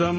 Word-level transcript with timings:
سم 0.00 0.16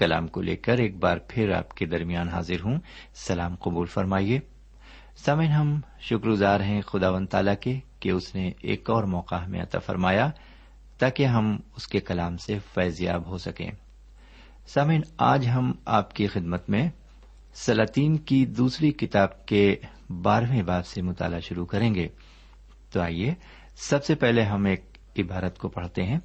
کلام 0.00 0.26
کو 0.26 0.42
لے 0.42 0.56
کر 0.56 0.78
ایک 0.78 0.96
بار 0.96 1.16
پھر 1.28 1.50
آپ 1.50 1.70
کے 1.70 1.86
درمیان 1.86 2.28
حاضر 2.28 2.60
ہوں۔ 2.64 2.78
سلام 3.14 3.54
قبول 3.54 3.86
فرمائیے۔ 3.86 4.40
سمن 5.16 5.46
ہم 5.46 5.80
شکر 6.00 6.28
گزار 6.28 6.60
ہیں 6.60 6.82
خدا 6.82 7.10
و 7.10 7.26
تعالی 7.26 7.50
کے 7.60 7.78
کہ 8.00 8.08
اس 8.08 8.34
نے 8.34 8.50
ایک 8.60 8.90
اور 8.90 9.04
موقع 9.04 9.34
ہمیں 9.34 9.62
عطا 9.62 9.78
فرمایا 9.78 10.30
تاکہ 10.98 11.26
ہم 11.26 11.58
اس 11.76 11.86
کے 11.86 12.00
کلام 12.00 12.36
سے 12.36 12.58
فیضیاب 12.74 13.26
ہو 13.26 13.38
سکیں۔ 13.38 13.70
سمن 14.66 15.00
آج 15.18 15.48
ہم 15.48 15.72
آپ 15.84 16.14
کی 16.14 16.26
خدمت 16.26 16.70
میں 16.70 16.90
سلاطین 17.54 18.16
کی 18.16 18.46
دوسری 18.46 18.90
کتاب 18.90 19.46
کے 19.46 19.76
بارہویں 20.22 20.62
باب 20.62 20.86
سے 20.86 21.02
مطالعہ 21.02 21.40
شروع 21.40 21.66
کریں 21.66 21.94
گے۔ 21.94 22.08
تو 22.92 23.00
آئیے، 23.00 23.34
سب 23.76 24.04
سے 24.04 24.14
پہلے 24.14 24.42
ہم 24.42 24.64
ایک 24.64 24.98
عبارت 25.18 25.58
کو 25.58 25.68
پڑھتے 25.68 26.02
ہیں۔ 26.02 26.18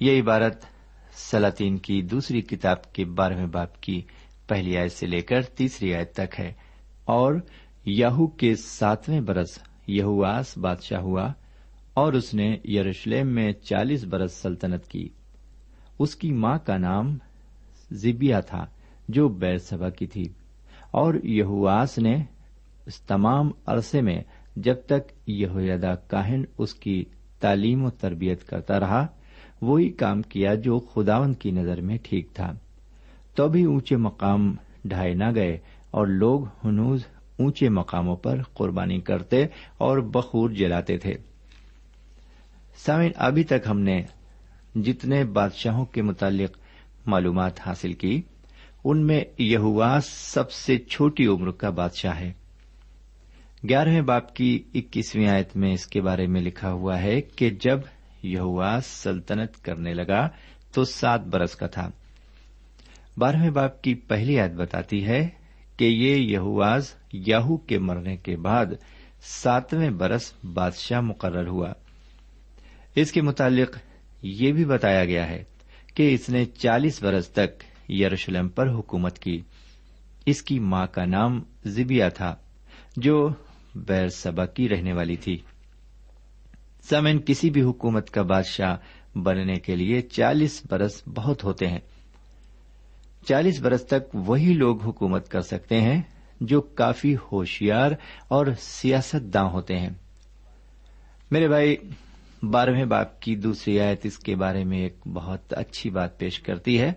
یہ 0.00 0.22
عبارت 0.22 0.75
سلاطین 1.16 1.78
کی 1.78 2.02
دوسری 2.02 2.40
کتاب 2.40 2.92
کے 2.92 3.04
بارہویں 3.04 3.46
باپ 3.46 3.80
کی 3.80 4.02
پہلی 4.48 4.78
آیت 4.78 4.92
سے 4.92 5.06
لے 5.06 5.20
کر 5.20 5.42
تیسری 5.42 5.94
آیت 5.94 6.14
تک 6.14 6.40
ہے۔ 6.40 6.52
اور 7.04 7.34
یہو 7.84 8.26
کے 8.26 8.54
ساتویں 8.54 9.20
برس 9.20 9.58
یہواس 9.86 10.58
بادشاہ 10.58 11.00
ہوا 11.00 11.32
اور 11.94 12.12
اس 12.12 12.34
نے 12.34 12.56
یروشلم 12.64 13.28
میں 13.28 13.52
چالیس 13.52 14.04
برس 14.04 14.32
سلطنت 14.32 14.88
کی۔ 14.88 15.08
اس 15.98 16.16
کی 16.16 16.32
ماں 16.32 16.58
کا 16.58 16.76
نام 16.76 17.18
زبیا 17.90 18.40
تھا 18.40 18.66
جو 19.08 19.28
بیر 19.28 19.56
سبا 19.56 19.88
کی 19.88 20.06
تھی۔ 20.06 20.24
اور 20.90 21.14
یہواس 21.24 21.98
نے 21.98 22.16
اس 22.86 23.00
تمام 23.00 23.50
عرصے 23.66 24.00
میں 24.00 24.22
جب 24.56 24.74
تک 24.86 25.28
یہویدا 25.28 25.94
کاہن 25.94 26.42
اس 26.58 26.74
کی 26.74 27.04
تعلیم 27.40 27.84
و 27.84 27.90
تربیت 27.90 28.44
کرتا 28.44 28.80
رہا 28.80 29.06
وہی 29.62 29.88
کام 29.88 30.22
کیا 30.22 30.54
جو 30.54 30.78
خداون 30.78 31.34
کی 31.34 31.50
نظر 31.50 31.80
میں 31.80 31.98
ٹھیک 32.02 32.34
تھا۔ 32.34 32.52
تو 33.34 33.48
بھی 33.48 33.64
اونچے 33.64 33.96
مقام 33.96 34.56
ڈھائے 34.84 35.14
نہ 35.14 35.24
گئے 35.34 35.58
اور 35.90 36.06
لوگ 36.06 36.44
ہنوز 36.64 37.04
اونچے 37.38 37.68
مقاموں 37.68 38.16
پر 38.16 38.42
قربانی 38.54 39.00
کرتے 39.00 39.46
اور 39.78 39.98
بخور 39.98 40.50
جلاتے 40.50 40.98
تھے۔ 40.98 41.14
سامن 42.76 43.08
ابھی 43.16 43.44
تک 43.44 43.68
ہم 43.70 43.80
نے 43.80 44.02
جتنے 44.74 45.24
بادشاہوں 45.24 45.84
کے 45.84 46.02
متعلق 46.02 46.58
معلومات 47.06 47.60
حاصل 47.66 47.92
کی، 47.92 48.22
ان 48.84 49.06
میں 49.06 49.20
یہواس 49.38 50.06
سب 50.06 50.52
سے 50.52 50.78
چھوٹی 50.78 51.26
عمر 51.26 51.50
کا 51.50 51.70
بادشاہ 51.70 52.20
ہے۔ 52.20 52.32
گیارہویں 53.68 54.00
باپ 54.00 54.34
کی 54.34 54.62
اکیسویں 54.74 55.28
آیت 55.28 55.56
میں 55.56 55.72
اس 55.72 55.86
کے 55.86 56.00
بارے 56.00 56.26
میں 56.26 56.40
لکھا 56.40 56.72
ہوا 56.72 57.02
ہے 57.02 57.20
کہ 57.20 57.50
جب 57.50 57.80
یہواس 58.26 58.86
سلطنت 58.86 59.64
کرنے 59.64 59.94
لگا 59.94 60.28
تو 60.72 60.84
سات 60.84 61.20
برس 61.20 61.56
کا 61.56 61.66
تھا۔ 61.66 61.90
بارہویں 63.16 63.50
باپ 63.50 63.82
کی 63.82 63.94
پہلی 63.94 64.40
آیت 64.40 64.52
بتاتی 64.52 65.06
ہے 65.06 65.28
کہ 65.76 65.84
یہ 65.84 66.16
یہواز 66.16 66.94
یاہو 67.12 67.56
کے 67.56 67.78
مرنے 67.78 68.16
کے 68.16 68.36
بعد 68.36 68.66
ساتویں 69.22 69.90
برس 69.90 70.32
بادشاہ 70.54 71.00
مقرر 71.00 71.46
ہوا۔ 71.46 71.72
اس 72.94 73.12
کے 73.12 73.22
متعلق 73.22 73.78
یہ 74.22 74.52
بھی 74.52 74.64
بتایا 74.64 75.04
گیا 75.04 75.28
ہے 75.28 75.44
کہ 75.94 76.14
اس 76.14 76.28
نے 76.28 76.44
چالیس 76.44 77.02
برس 77.02 77.28
تک 77.28 77.64
یروشلم 77.90 78.48
پر 78.48 78.68
حکومت 78.68 79.18
کی۔ 79.18 79.40
اس 80.26 80.42
کی 80.42 80.58
ماں 80.58 80.86
کا 80.86 81.04
نام 81.04 81.42
زبیا 81.64 82.08
تھا، 82.08 82.36
جو 82.96 83.28
بیر 83.74 84.08
سبا 84.08 84.46
کی 84.46 84.68
رہنے 84.68 84.92
والی 84.92 85.16
تھی۔ 85.16 85.38
سمن 86.88 87.18
کسی 87.26 87.50
بھی 87.50 87.62
حکومت 87.62 88.10
کا 88.10 88.22
بادشاہ 88.22 88.76
بننے 89.18 89.54
کے 89.54 89.76
لیے 89.76 90.00
چالیس 90.00 90.62
برس 90.70 91.02
بہت 91.14 91.44
ہوتے 91.44 91.66
ہیں۔ 91.66 91.78
چالیس 93.28 93.60
برس 93.60 93.86
تک 93.86 94.14
وہی 94.14 94.52
لوگ 94.52 94.82
حکومت 94.82 95.28
کر 95.28 95.40
سکتے 95.40 95.80
ہیں 95.80 96.02
جو 96.40 96.60
کافی 96.60 97.16
ہوشیار 97.32 97.90
اور 98.28 98.46
سیاست 98.58 99.34
داں 99.34 99.50
ہوتے 99.50 99.78
ہیں۔ 99.78 99.90
میرے 101.30 101.48
بھائی، 101.48 101.76
بارہویں 102.42 102.84
باپ 102.84 103.20
کی 103.20 103.36
دوسری 103.36 103.80
آیت 103.80 104.00
اس 104.02 104.18
کے 104.18 104.36
بارے 104.36 104.64
میں 104.64 104.78
ایک 104.78 104.98
بہت 105.06 105.52
اچھی 105.52 105.90
بات 105.90 106.18
پیش 106.18 106.40
کرتی 106.40 106.80
ہے۔ 106.80 106.92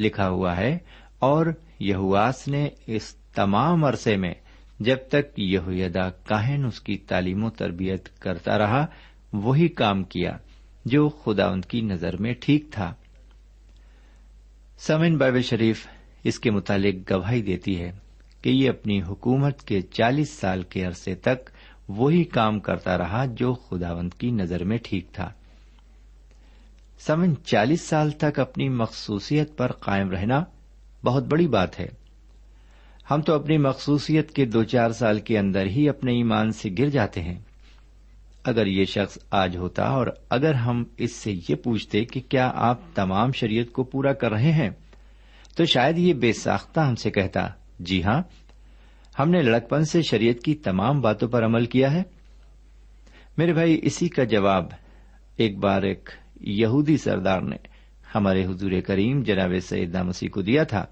لکھا 0.00 0.28
ہوا 0.28 0.56
ہے، 0.56 0.78
اور 1.18 1.46
یہواس 1.80 2.48
نے 2.48 2.68
اس 2.86 3.14
تمام 3.14 3.84
عرصے 3.84 4.16
میں 4.16 4.34
جب 4.80 4.96
تک 5.08 5.38
یہویدا 5.38 6.10
کاہن 6.10 6.64
اس 6.64 6.80
کی 6.80 6.96
تعلیم 6.98 7.44
و 7.44 7.50
تربیت 7.50 8.18
کرتا 8.18 8.58
رہا، 8.58 8.86
وہی 9.32 9.68
کام 9.68 10.04
کیا 10.04 10.36
جو 10.84 11.08
خدا 11.08 11.46
ان 11.46 11.60
کی 11.60 11.80
نظر 11.80 12.16
میں 12.16 12.34
ٹھیک 12.40 12.64
تھا۔ 12.70 12.94
سمن 14.78 15.18
بائبل 15.18 15.42
شریف 15.42 15.86
اس 16.24 16.38
کے 16.38 16.50
متعلق 16.50 17.12
گواہی 17.12 17.42
دیتی 17.42 17.80
ہے 17.80 17.92
کہ 18.42 18.50
یہ 18.50 18.68
اپنی 18.68 19.02
حکومت 19.02 19.62
کے 19.62 19.82
چالیس 19.82 20.30
سال 20.30 20.62
کے 20.62 20.84
عرصے 20.84 21.14
تک 21.14 21.50
وہی 21.88 22.24
کام 22.24 22.60
کرتا 22.60 22.98
رہا 22.98 23.24
جو 23.26 23.54
خداوند 23.54 24.14
کی 24.18 24.30
نظر 24.30 24.64
میں 24.64 24.78
ٹھیک 24.82 25.12
تھا۔ 25.12 25.32
سمن 26.98 27.34
چالیس 27.44 27.80
سال 27.80 28.10
تک 28.10 28.38
اپنی 28.38 28.68
مخصوصیت 28.68 29.56
پر 29.56 29.72
قائم 29.72 30.10
رہنا 30.10 30.44
بہت 31.04 31.24
بڑی 31.24 31.48
بات 31.48 31.80
ہے۔ 31.80 32.03
ہم 33.10 33.20
تو 33.20 33.34
اپنی 33.34 33.58
مخصوصیت 33.58 34.30
کے 34.30 34.44
دو 34.44 34.62
چار 34.62 34.90
سال 34.90 35.20
کے 35.20 35.38
اندر 35.38 35.66
ہی 35.66 35.88
اپنے 35.88 36.12
ایمان 36.12 36.52
سے 36.52 36.70
گر 36.78 36.88
جاتے 36.88 37.22
ہیں۔ 37.22 37.38
اگر 38.44 38.66
یہ 38.66 38.84
شخص 38.84 39.18
آج 39.30 39.56
ہوتا 39.56 39.82
اور 39.82 40.06
اگر 40.30 40.54
ہم 40.54 40.84
اس 40.96 41.12
سے 41.12 41.32
یہ 41.32 41.54
پوچھتے 41.54 42.04
کہ 42.04 42.20
کیا 42.28 42.52
آپ 42.54 42.80
تمام 42.94 43.32
شریعت 43.32 43.72
کو 43.72 43.84
پورا 43.84 44.12
کر 44.12 44.30
رہے 44.30 44.52
ہیں، 44.52 44.70
تو 45.56 45.64
شاید 45.64 45.98
یہ 45.98 46.14
بے 46.14 46.32
ساختہ 46.32 46.80
ہم 46.80 46.94
سے 46.94 47.10
کہتا 47.10 47.48
جی 47.78 48.02
ہاں 48.02 48.22
ہم 49.18 49.30
نے 49.30 49.42
لڑکپن 49.42 49.84
سے 49.84 50.02
شریعت 50.02 50.44
کی 50.44 50.54
تمام 50.54 51.00
باتوں 51.00 51.28
پر 51.28 51.44
عمل 51.44 51.66
کیا 51.66 51.92
ہے۔ 51.92 52.02
میرے 53.38 53.52
بھائی، 53.52 53.80
اسی 53.82 54.08
کا 54.08 54.24
جواب 54.24 54.64
ایک 55.36 55.58
بار 55.58 55.82
ایک 55.82 56.08
یہودی 56.40 56.96
سردار 56.96 57.40
نے 57.40 57.56
ہمارے 58.14 58.44
حضور 58.44 58.70
کریم 58.86 59.22
جناب 59.22 59.52
سعید 59.62 59.94
مسیح 59.94 60.28
کو 60.28 60.42
دیا 60.42 60.62
تھا۔ 60.62 60.84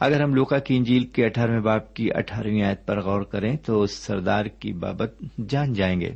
اگر 0.00 0.22
ہم 0.22 0.34
لوکا 0.34 0.58
کی 0.58 0.76
انجیل 0.76 1.06
کے 1.06 1.24
اٹھارہویں 1.24 1.60
باپ 1.60 1.94
کی 1.94 2.08
اٹھارہویں 2.14 2.62
آیت 2.62 2.86
پر 2.86 3.00
غور 3.00 3.22
کریں 3.22 3.56
تو 3.56 3.82
اس 3.82 3.90
سردار 3.90 4.44
کی 4.44 4.72
بابت 4.72 5.22
جان 5.48 5.72
جائیں 5.72 6.00
گے۔ 6.00 6.10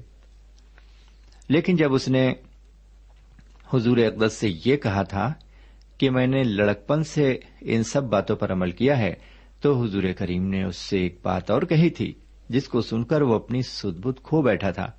لیکن 1.48 1.76
جب 1.76 1.94
اس 1.94 2.08
نے 2.08 2.32
حضور 3.74 3.96
اقدس 3.96 4.32
سے 4.32 4.48
یہ 4.66 4.76
کہا 4.76 5.02
تھا 5.02 5.32
کہ 5.98 6.10
میں 6.10 6.26
نے 6.26 6.42
لڑکپن 6.42 7.02
سے 7.02 7.38
ان 7.60 7.82
سب 7.82 8.02
باتوں 8.02 8.36
پر 8.36 8.52
عمل 8.52 8.70
کیا 8.70 8.98
ہے، 8.98 9.14
تو 9.60 9.82
حضور 9.82 10.02
کریم 10.18 10.48
نے 10.48 10.64
اس 10.64 10.76
سے 10.76 10.98
ایک 10.98 11.18
بات 11.22 11.50
اور 11.50 11.62
کہی 11.62 11.90
تھی، 11.90 12.12
جس 12.48 12.68
کو 12.68 12.80
سن 12.80 13.04
کر 13.04 13.22
وہ 13.22 13.34
اپنی 13.34 13.62
سدبت 13.62 14.22
کھو 14.22 14.42
بیٹھا 14.42 14.70
تھا۔ 14.70 14.90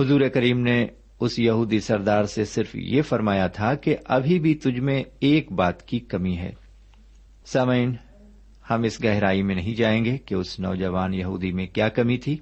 حضور 0.00 0.20
کریم 0.20 0.60
نے 0.60 0.86
اس 1.20 1.38
یہودی 1.38 1.80
سردار 1.80 2.24
سے 2.24 2.44
صرف 2.44 2.76
یہ 2.76 3.02
فرمایا 3.02 3.46
تھا 3.46 3.74
کہ 3.74 3.96
ابھی 4.04 4.38
بھی 4.38 4.54
تجھ 4.54 4.80
میں 4.80 5.02
ایک 5.20 5.52
بات 5.52 5.82
کی 5.82 5.98
کمی 5.98 6.36
ہے۔ 6.36 6.67
سامعین، 7.52 7.94
ہم 8.70 8.82
اس 8.82 9.04
گہرائی 9.04 9.42
میں 9.42 9.54
نہیں 9.54 9.74
جائیں 9.74 10.04
گے 10.04 10.18
کہ 10.18 10.34
اس 10.34 10.60
نوجوان 10.60 11.14
یہودی 11.14 11.52
میں 11.52 11.66
کیا 11.66 11.88
کمی 11.88 12.16
تھی۔ 12.16 12.36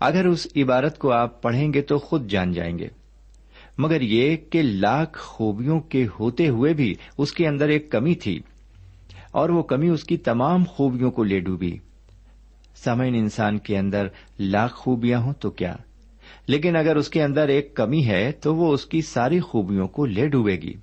اگر 0.00 0.26
اس 0.26 0.46
عبارت 0.56 0.98
کو 0.98 1.12
آپ 1.12 1.42
پڑھیں 1.42 1.72
گے 1.72 1.80
تو 1.80 1.98
خود 1.98 2.30
جان 2.30 2.52
جائیں 2.52 2.78
گے۔ 2.78 2.88
مگر 3.78 4.00
یہ 4.00 4.36
کہ 4.36 4.62
لاکھ 4.62 5.18
خوبیوں 5.18 5.80
کے 5.80 6.06
ہوتے 6.20 6.48
ہوئے 6.48 6.72
بھی 6.72 6.94
اس 7.18 7.32
کے 7.32 7.48
اندر 7.48 7.68
ایک 7.68 7.90
کمی 7.90 8.14
تھی 8.14 8.40
اور 9.30 9.48
وہ 9.48 9.62
کمی 9.62 9.88
اس 9.88 10.04
کی 10.04 10.16
تمام 10.16 10.64
خوبیوں 10.64 11.10
کو 11.10 11.24
لے 11.24 11.40
ڈوبی۔ 11.40 11.78
سمعین 12.74 13.14
انسان 13.14 13.58
کے 13.58 13.78
اندر 13.78 14.06
لاکھ 14.38 14.74
خوبیاں 14.74 15.20
ہوں 15.20 15.32
تو 15.32 15.50
کیا؟ 15.50 15.76
لیکن 16.46 16.76
اگر 16.76 16.96
اس 16.96 17.08
کے 17.08 17.22
اندر 17.22 17.48
ایک 17.48 17.74
کمی 17.76 18.06
ہے 18.06 18.32
تو 18.32 18.54
وہ 18.54 18.72
اس 18.72 18.86
کی 18.86 19.00
ساری 19.02 19.40
خوبیوں 19.40 19.88
کو 19.88 20.06
لے 20.06 20.28
ڈوبے 20.28 20.56
گی۔ 20.56 20.74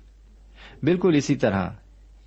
بالکل 0.82 1.14
اسی 1.16 1.34
طرح 1.34 1.70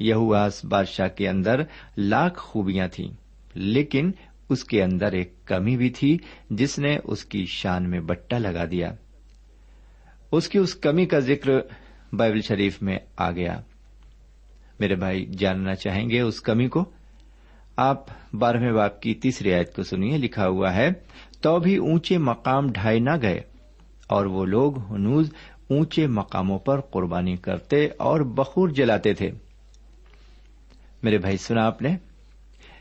یہواس 0.01 0.63
بادشاہ 0.65 1.07
کے 1.07 1.27
اندر 1.29 1.61
لاکھ 1.97 2.39
خوبیاں 2.39 2.87
تھیں، 2.87 3.11
لیکن 3.55 4.11
اس 4.49 4.63
کے 4.63 4.83
اندر 4.83 5.11
ایک 5.11 5.33
کمی 5.45 5.77
بھی 5.77 5.89
تھی 5.89 6.17
جس 6.49 6.77
نے 6.79 6.97
اس 7.03 7.25
کی 7.25 7.45
شان 7.45 7.89
میں 7.89 7.99
بٹا 7.99 8.37
لگا 8.37 8.65
دیا۔ 8.71 8.91
اس 10.31 10.49
کی 10.49 10.59
اس 10.59 10.75
کمی 10.75 11.05
کا 11.05 11.19
ذکر 11.19 11.51
بائبل 12.13 12.41
شریف 12.41 12.81
میں 12.81 12.97
آ 13.17 13.31
گیا۔ 13.31 13.59
میرے 14.79 14.95
بھائی، 14.95 15.25
جاننا 15.25 15.75
چاہیں 15.75 16.09
گے 16.09 16.19
اس 16.21 16.41
کمی 16.41 16.67
کو؟ 16.67 16.83
آپ 17.77 18.05
بارہویں 18.33 18.71
باپ 18.71 19.01
کی 19.01 19.13
تیسری 19.13 19.53
آیت 19.53 19.75
کو 19.75 19.83
سنیے، 19.83 20.17
لکھا 20.17 20.47
ہوا 20.47 20.73
ہے، 20.75 20.89
تو 21.41 21.57
بھی 21.59 21.75
اونچے 21.77 22.17
مقام 22.17 22.67
ڈھائی 22.71 22.99
نہ 22.99 23.15
گئے، 23.21 23.41
اور 24.07 24.25
وہ 24.25 24.45
لوگ 24.45 24.79
ہنوز 24.89 25.31
اونچے 25.69 26.07
مقاموں 26.07 26.59
پر 26.59 26.81
قربانی 26.81 27.35
کرتے 27.35 27.85
اور 27.99 28.21
بخور 28.21 28.69
جلاتے 28.69 29.13
تھے۔ 29.13 29.29
میرے 31.03 31.17
بھائی، 31.17 31.37
سنا 31.37 31.65
آپ 31.65 31.81
نے؟ 31.81 31.97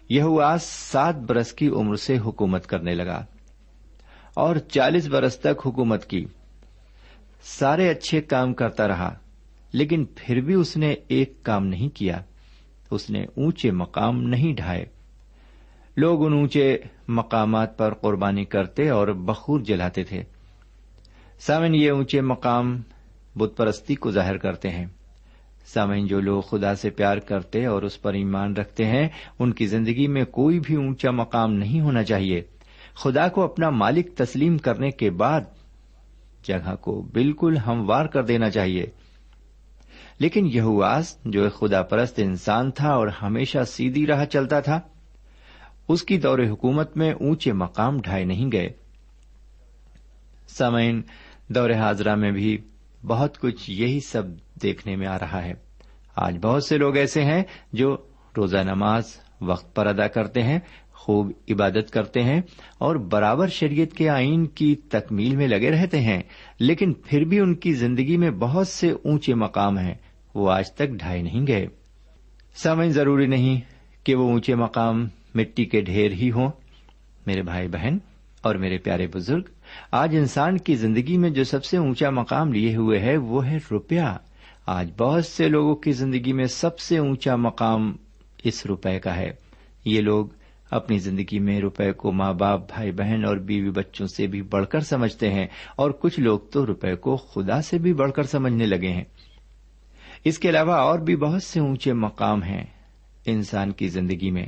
یہ 0.09 0.23
سات 0.61 1.15
برس 1.15 1.53
کی 1.53 1.69
عمر 1.69 1.97
سے 1.97 2.19
حکومت 2.19 2.67
کرنے 2.67 2.95
لگا 2.95 3.25
اور 4.35 4.57
چالیس 4.57 5.09
برس 5.09 5.37
تک 5.37 5.67
حکومت 5.67 6.07
کی۔ 6.07 6.27
سارے 7.43 7.91
اچھے 7.91 8.21
کام 8.21 8.55
کرتا 8.55 8.89
رہا، 8.89 9.19
لیکن 9.73 10.05
پھر 10.17 10.41
بھی 10.41 10.55
اس 10.55 10.77
نے 10.77 10.95
ایک 11.09 11.43
کام 11.43 11.67
نہیں 11.67 11.89
کیا۔ 11.89 12.21
اس 12.91 13.11
نے 13.11 13.23
اونچے 13.23 13.71
مقام 13.71 14.23
نہیں 14.23 14.55
ڈھائے۔ 14.55 14.87
لوگ 15.97 16.27
ان 16.27 16.33
اونچے 16.33 16.79
مقامات 17.09 17.79
پر 17.79 17.95
قربانی 17.95 18.45
کرتے 18.45 18.89
اور 18.89 19.09
بخور 19.09 19.61
جلاتے 19.61 20.05
تھے۔ 20.05 20.23
سامن، 21.39 21.75
یہ 21.75 21.91
اونچے 21.91 22.21
مقام 22.21 22.83
بت 23.37 23.57
پرستی 23.57 23.95
کو 23.95 24.11
ظاہر 24.11 24.37
کرتے 24.37 24.69
ہیں۔ 24.69 24.87
سامعین، 25.75 26.07
جو 26.07 26.21
لوگ 26.21 26.43
خدا 26.43 26.75
سے 26.75 26.91
پیار 26.91 27.19
کرتے 27.19 27.67
اور 27.67 27.83
اس 27.83 28.03
پر 28.03 28.12
ایمان 28.12 28.57
رکھتے 28.57 28.85
ہیں، 28.85 29.09
ان 29.39 29.53
کی 29.53 29.67
زندگی 29.67 30.07
میں 30.07 30.25
کوئی 30.25 30.61
بھی 30.61 30.75
اونچا 30.75 31.11
مقام 31.11 31.53
نہیں 31.53 31.81
ہونا 31.81 32.03
چاہیے۔ 32.03 32.43
خدا 32.95 33.29
کو 33.29 33.43
اپنا 33.43 33.71
مالک 33.71 34.17
تسلیم 34.17 34.59
کرنے 34.59 34.91
کے 34.91 35.11
بعد 35.11 35.41
جگہ 36.43 36.75
کو 36.81 37.03
بالکل 37.12 37.57
ہموار 37.57 38.07
کر 38.07 38.23
دینا 38.23 38.50
چاہیے۔ 38.50 38.87
لیکن 40.19 40.47
یہواس 40.53 41.17
جو 41.25 41.45
ایک 41.45 41.55
خدا 41.55 41.83
پرست 41.83 42.21
انسان 42.25 42.71
تھا 42.71 42.93
اور 42.93 43.09
ہمیشہ 43.09 43.59
سیدھی 43.67 44.07
راہ 44.07 44.25
چلتا 44.25 44.61
تھا، 44.61 44.81
اس 45.89 46.03
کی 46.03 46.19
دور 46.19 46.39
حکومت 46.39 46.97
میں 46.97 47.12
اونچے 47.12 47.53
مقام 47.53 48.00
ڈھائے 48.00 48.25
نہیں 48.25 48.53
گئے۔ 48.53 48.69
سامعین، 50.49 51.03
دور 51.49 51.71
حاضرہ 51.71 52.15
میں 52.15 52.31
بھی 52.31 52.59
بہت 53.07 53.39
کچھ 53.39 53.71
یہی 53.71 54.00
سب 54.00 54.23
دیکھنے 54.62 54.97
میں 54.97 55.07
آ 55.07 55.19
رہا 55.19 55.45
ہے۔ 55.45 55.52
آج 56.17 56.38
بہت 56.43 56.64
سے 56.64 56.79
لوگ 56.79 56.97
ایسے 56.97 57.25
ہیں 57.25 57.43
جو 57.73 57.97
روزہ 58.37 58.59
نماز 58.59 59.05
وقت 59.40 59.76
پر 59.76 59.87
ادا 59.87 60.07
کرتے 60.07 60.43
ہیں، 60.43 60.59
خوب 60.93 61.33
عبادت 61.50 61.90
کرتے 61.90 62.23
ہیں 62.23 62.40
اور 62.79 62.97
برابر 62.97 63.49
شریعت 63.49 63.97
کے 63.97 64.09
آئین 64.09 64.47
کی 64.47 64.75
تکمیل 64.75 65.37
میں 65.37 65.49
لگے 65.49 65.71
رہتے 65.71 66.00
ہیں، 66.00 66.23
لیکن 66.59 66.93
پھر 66.93 67.25
بھی 67.25 67.40
ان 67.40 67.55
کی 67.55 67.73
زندگی 67.73 68.17
میں 68.17 68.31
بہت 68.31 68.69
سے 68.69 68.90
اونچے 68.90 69.35
مقام 69.35 69.79
ہیں۔ 69.79 69.95
وہ 70.35 70.50
آج 70.50 70.73
تک 70.73 70.88
ڈھائی 70.88 71.23
نہیں 71.23 71.47
گئے۔ 71.47 71.67
سمجھ 72.55 72.88
ضروری 72.88 73.26
نہیں 73.26 73.61
کہ 74.05 74.14
وہ 74.14 74.23
اونچے 74.23 74.55
مقام 74.55 75.09
مٹی 75.35 75.64
کے 75.64 75.81
ڈھیر 75.81 76.12
ہی 76.12 76.31
ہوں۔ 76.31 76.50
میرے 77.26 77.43
بھائی 77.43 77.69
بہن 77.69 77.99
اور 78.43 78.55
میرے 78.55 78.79
پیارے 78.79 79.07
بزرگ، 79.07 79.43
آج 79.90 80.17
انسان 80.17 80.59
کی 80.59 80.75
زندگی 80.75 81.17
میں 81.17 81.31
جو 81.31 81.45
سب 81.45 81.64
سے 81.64 81.76
اونچا 81.76 82.11
مقام 82.11 82.52
لیے 82.52 82.76
ہوئے 82.76 82.99
ہے، 82.99 83.17
وہ 83.17 83.47
ہے 83.47 83.57
روپیہ۔ 83.71 84.00
آج 84.73 84.91
بہت 84.99 85.27
سے 85.27 85.49
لوگوں 85.49 85.77
کی 85.77 85.93
زندگی 85.93 86.33
میں 86.33 86.45
سب 86.45 86.79
سے 86.79 86.99
اونچا 86.99 87.37
مقام 87.37 87.97
اس 88.45 88.67
روپے 88.67 88.99
کا 88.99 89.17
ہے۔ 89.17 89.31
یہ 89.85 90.00
لوگ 90.00 90.27
اپنی 90.71 90.99
زندگی 90.99 91.39
میں 91.39 91.61
روپے 91.61 91.93
کو 91.93 92.12
ماں 92.12 92.33
باپ، 92.33 92.75
بھائی 92.75 92.93
بہن 92.93 93.25
اور 93.25 93.37
بیوی 93.37 93.71
بچوں 93.71 94.07
سے 94.07 94.27
بھی 94.27 94.43
بڑھ 94.43 94.67
کر 94.67 94.81
سمجھتے 94.81 95.31
ہیں 95.31 95.47
اور 95.77 95.91
کچھ 95.91 96.21
لوگ 96.21 96.39
تو 96.39 96.67
روپے 96.67 96.97
کو 96.97 97.17
خدا 97.17 97.62
سے 97.62 97.79
بھی 97.79 97.93
بڑھ 97.93 98.12
کر 98.12 98.23
سمجھنے 98.23 98.67
لگے 98.67 98.89
ہیں۔ 98.89 99.05
اس 100.25 100.39
کے 100.39 100.49
علاوہ 100.49 100.73
اور 100.73 100.99
بھی 100.99 101.17
بہت 101.17 101.43
سے 101.43 101.61
اونچے 101.61 101.93
مقام 101.93 102.43
ہیں 102.43 102.65
انسان 103.27 103.73
کی 103.73 103.89
زندگی 103.89 104.31
میں۔ 104.31 104.47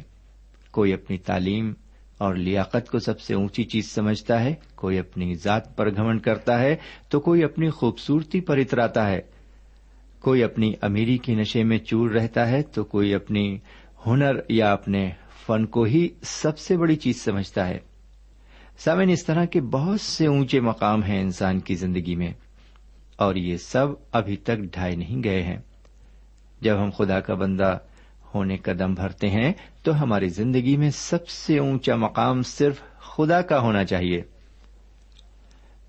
کوئی 0.71 0.93
اپنی 0.93 1.19
تعلیم 1.19 1.73
اور 2.19 2.35
لیاقت 2.35 2.91
کو 2.91 2.99
سب 2.99 3.21
سے 3.21 3.35
اونچی 3.35 3.65
چیز 3.65 3.91
سمجھتا 3.91 4.45
ہے، 4.45 4.55
کوئی 4.75 4.99
اپنی 4.99 5.35
ذات 5.35 5.77
پر 5.77 5.91
گمن 5.91 6.19
کرتا 6.19 6.61
ہے، 6.61 6.77
تو 7.09 7.21
کوئی 7.21 7.45
اپنی 7.45 7.71
خوبصورتی 7.71 8.41
پر 8.41 8.59
اتراتا 8.59 9.11
ہے۔ 9.11 9.21
کوئی 10.23 10.43
اپنی 10.45 10.73
امیری 10.83 11.17
کی 11.19 11.35
نشے 11.35 11.63
میں 11.65 11.79
چور 11.79 12.11
رہتا 12.11 12.49
ہے 12.49 12.63
تو 12.63 12.85
کوئی 12.85 13.15
اپنی 13.15 13.59
ہنر 14.07 14.37
یا 14.49 14.73
اپنے 14.73 15.11
فن 15.47 15.67
کو 15.67 15.83
ہی 15.85 16.09
سب 16.23 16.59
سے 16.59 16.77
بڑی 16.77 16.97
چیز 16.97 17.23
سمجھتا 17.25 17.67
ہے۔ 17.69 17.79
سامن 18.79 19.11
اس 19.11 19.25
طرح 19.25 19.45
کے 19.45 19.61
بہت 19.61 20.01
سے 20.01 20.27
اونچے 20.27 20.61
مقام 20.61 21.03
ہیں 21.03 21.21
انسان 21.21 21.61
کی 21.61 21.75
زندگی 21.75 22.15
میں، 22.15 22.33
اور 23.17 23.35
یہ 23.35 23.57
سب 23.57 23.87
ابھی 24.13 24.37
تک 24.37 24.59
ڈھائی 24.73 24.97
نہیں 24.97 25.23
گئے 25.25 25.43
ہیں۔ 25.43 25.59
جب 26.61 26.83
ہم 26.83 26.91
خدا 26.97 27.21
کا 27.21 27.35
بندہ 27.35 27.77
ہونے 28.35 28.57
کا 28.57 28.73
دم 28.79 28.95
بھرتے 28.95 29.31
ہیں، 29.31 29.53
تو 29.83 30.03
ہماری 30.03 30.29
زندگی 30.29 30.77
میں 30.77 30.91
سب 30.91 31.29
سے 31.29 31.59
اونچا 31.59 31.97
مقام 31.97 32.43
صرف 32.43 32.83
خدا 33.07 33.41
کا 33.43 33.59
ہونا 33.59 33.85
چاہیے۔ 33.85 34.23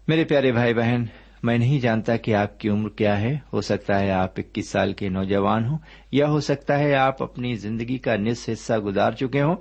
میرے 0.08 0.24
پیارے 0.24 0.52
بھائی 0.52 0.74
بہن 0.74 1.04
میں 1.44 1.58
نہیں 1.58 1.80
جانتا 1.80 2.16
کہ 2.18 2.36
آپ 2.36 2.60
کی 2.60 2.70
عمر 2.70 2.90
کیا 2.90 3.20
ہے۔ 3.22 3.38
ہو 3.54 3.62
سکتا 3.62 4.00
ہے 4.00 4.12
آپ 4.12 4.40
اکیس 4.40 4.70
سال 4.70 4.94
کے 4.94 5.10
نوجوان 5.10 5.66
ہوں، 5.66 5.78
یا 6.12 6.28
ہو 6.28 6.40
سکتا 6.40 6.80
ہے 6.80 6.94
آپ 6.96 7.24
اپنی 7.24 7.54
زندگی 7.56 7.98
کا 7.98 8.16
نصف 8.16 8.50
حصہ 8.50 8.74
گزار 8.74 9.12
چکے 9.12 9.42
ہوں 9.42 9.56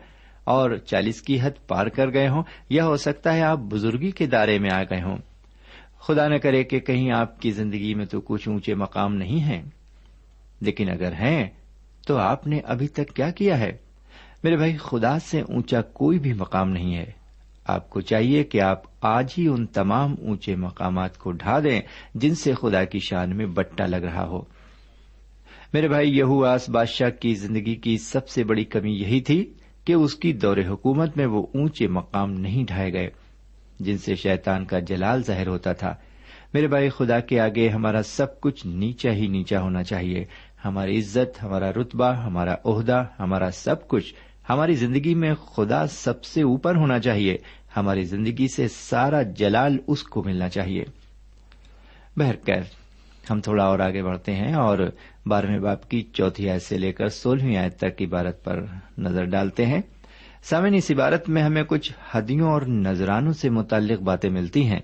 اور 0.45 0.77
چالیس 0.77 1.23
کی 1.23 1.39
حد 1.41 1.67
پار 1.69 1.87
کر 1.87 2.13
گئے 2.13 2.29
ہوں، 2.29 2.43
یا 2.69 2.85
ہو 2.87 2.97
سکتا 2.97 3.35
ہے 3.35 3.43
آپ 3.43 3.59
بزرگی 3.59 4.11
کے 4.11 4.27
دائرے 4.27 4.59
میں 4.59 4.71
آ 4.71 4.83
گئے 4.83 5.03
ہوں۔ 5.03 5.17
خدا 5.99 6.29
نہ 6.29 6.37
کرے 6.37 6.65
کہ 6.65 6.81
کہیں 6.81 7.11
آپ 7.11 7.41
کی 7.41 7.51
زندگی 7.51 7.95
میں 7.95 8.07
تو 8.07 8.21
کچھ 8.21 8.49
اونچے 8.49 8.75
مقام 8.75 9.15
نہیں 9.15 9.41
ہیں، 9.41 9.63
لیکن 10.61 10.91
اگر 10.91 11.13
ہیں 11.13 11.51
تو 12.07 12.17
آپ 12.17 12.47
نے 12.47 12.61
ابھی 12.65 12.89
تک 12.89 13.15
کیا 13.15 13.31
کیا 13.31 13.59
ہے؟ 13.59 13.73
میرے 14.45 14.57
بھائی، 14.57 14.77
خدا 14.77 15.19
سے 15.19 15.41
اونچا 15.41 15.83
کوئی 15.83 16.19
بھی 16.19 16.33
مقام 16.33 16.71
نہیں 16.71 16.97
ہے۔ 16.97 17.22
آپ 17.67 17.91
کو 17.91 18.01
چاہیے 18.01 18.45
کہ 18.45 18.61
آپ 18.61 18.83
آج 19.01 19.33
ہی 19.39 19.49
ان 19.49 19.67
تمام 19.67 20.15
اونچے 20.21 20.57
مقامات 20.57 21.19
کو 21.19 21.33
ڈھا 21.33 21.61
دیں 21.61 21.81
جن 22.15 22.35
سے 22.35 22.53
خدا 22.55 22.85
کی 22.85 22.99
شان 22.99 23.37
میں 23.37 23.47
بٹا 23.47 23.87
لگ 23.87 23.97
رہا 23.97 24.27
ہو۔ 24.27 24.43
میرے 25.73 25.89
بھائی 25.89 26.19
یہو 26.19 26.45
آس 26.45 26.71
بادشاہ 26.71 27.11
کی 27.11 27.35
زندگی 27.35 27.75
کی 27.75 27.99
سب 27.99 28.29
سے 28.29 28.45
بڑی 28.45 28.65
کمی 28.65 28.93
یہی 28.93 29.21
تھی 29.21 29.53
کہ 29.85 29.93
اس 29.93 30.15
کی 30.15 30.33
دور 30.33 30.57
حکومت 30.69 31.17
میں 31.17 31.27
وہ 31.27 31.47
اونچے 31.55 31.87
مقام 31.87 32.33
نہیں 32.33 32.65
ڈھائے 32.65 32.93
گئے 32.93 33.11
جن 33.81 33.99
سے 33.99 34.15
شیطان 34.15 34.65
کا 34.65 34.79
جلال 34.79 35.23
ظاہر 35.23 35.47
ہوتا 35.47 35.73
تھا۔ 35.73 35.95
میرے 36.55 36.67
بھائی، 36.67 36.89
خدا 36.89 37.21
کے 37.21 37.41
آگے 37.41 37.69
ہمارا 37.69 38.03
سب 38.03 38.41
کچھ 38.41 38.67
نیچا 38.67 39.13
ہی 39.13 39.27
نیچا 39.27 39.61
ہونا 39.61 39.83
چاہیے۔ 39.83 40.25
ہماری 40.65 40.99
عزت، 40.99 41.43
ہمارا 41.43 41.73
رتبہ، 41.73 42.13
ہمارا 42.13 42.55
عہدہ، 42.65 43.05
ہمارا 43.19 43.51
سب 43.51 43.89
کچھ 43.89 44.15
ہماری 44.49 44.75
زندگی 44.75 45.15
میں 45.15 45.35
خدا 45.35 45.87
سب 45.87 46.25
سے 46.25 46.43
اوپر 46.43 46.77
ہونا 46.77 46.99
چاہیے، 46.99 47.37
ہماری 47.77 48.05
زندگی 48.05 48.49
سے 48.49 48.69
سارا 48.69 49.23
جلال 49.23 49.77
اس 49.87 50.03
کو 50.03 50.23
ملنا 50.23 50.49
چاہیے۔ 50.49 50.85
بہرکیف 52.17 52.65
ہم 53.31 53.41
تھوڑا 53.41 53.65
اور 53.65 53.79
آگے 53.79 54.03
بڑھتے 54.03 54.35
ہیں 54.35 54.55
اور 54.55 54.79
بارہویں 55.27 55.59
باپ 55.59 55.89
کی 55.89 56.03
چوتھی 56.13 56.51
آیت 56.51 56.63
سے 56.63 56.79
لے 56.79 56.93
کر 56.93 57.09
سولہویں 57.09 57.57
آیت 57.57 57.77
تک 57.77 57.99
کی 57.99 58.05
عبارت 58.05 58.45
پر 58.45 58.65
نظر 58.99 59.25
ڈالتے 59.25 59.67
ہیں۔ 59.67 59.81
سامن 60.43 60.75
اس 60.75 60.91
عبارت 60.91 61.29
میں 61.29 61.43
ہمیں 61.43 61.63
کچھ 61.63 61.93
ہدیوں 62.17 62.51
اور 62.51 62.63
نذرانوں 62.63 63.33
سے 63.33 63.51
متعلق 63.51 64.03
باتیں 64.03 64.31
ملتی 64.31 64.67
ہیں۔ 64.67 64.81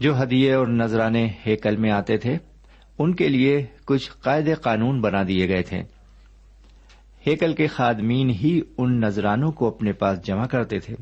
جو 0.00 0.22
ہدیے 0.22 0.52
اور 0.52 0.66
نذرانے 0.66 1.28
ہیکل 1.46 1.76
میں 1.76 1.90
آتے 1.90 2.16
تھے، 2.16 2.36
ان 2.98 3.14
کے 3.14 3.28
لیے 3.28 3.66
کچھ 3.84 4.10
قاعدے 4.22 4.54
قانون 4.54 5.00
بنا 5.00 5.22
دیے 5.28 5.48
گئے 5.48 5.62
تھے۔ 5.62 5.97
ہیکل 7.26 7.52
کے 7.52 7.66
خادمین 7.66 8.30
ہی 8.30 8.60
ان 8.78 9.00
نذرانوں 9.00 9.52
کو 9.52 9.68
اپنے 9.68 9.92
پاس 9.92 10.26
جمع 10.26 10.46
کرتے 10.46 10.78
تھے 10.78 10.94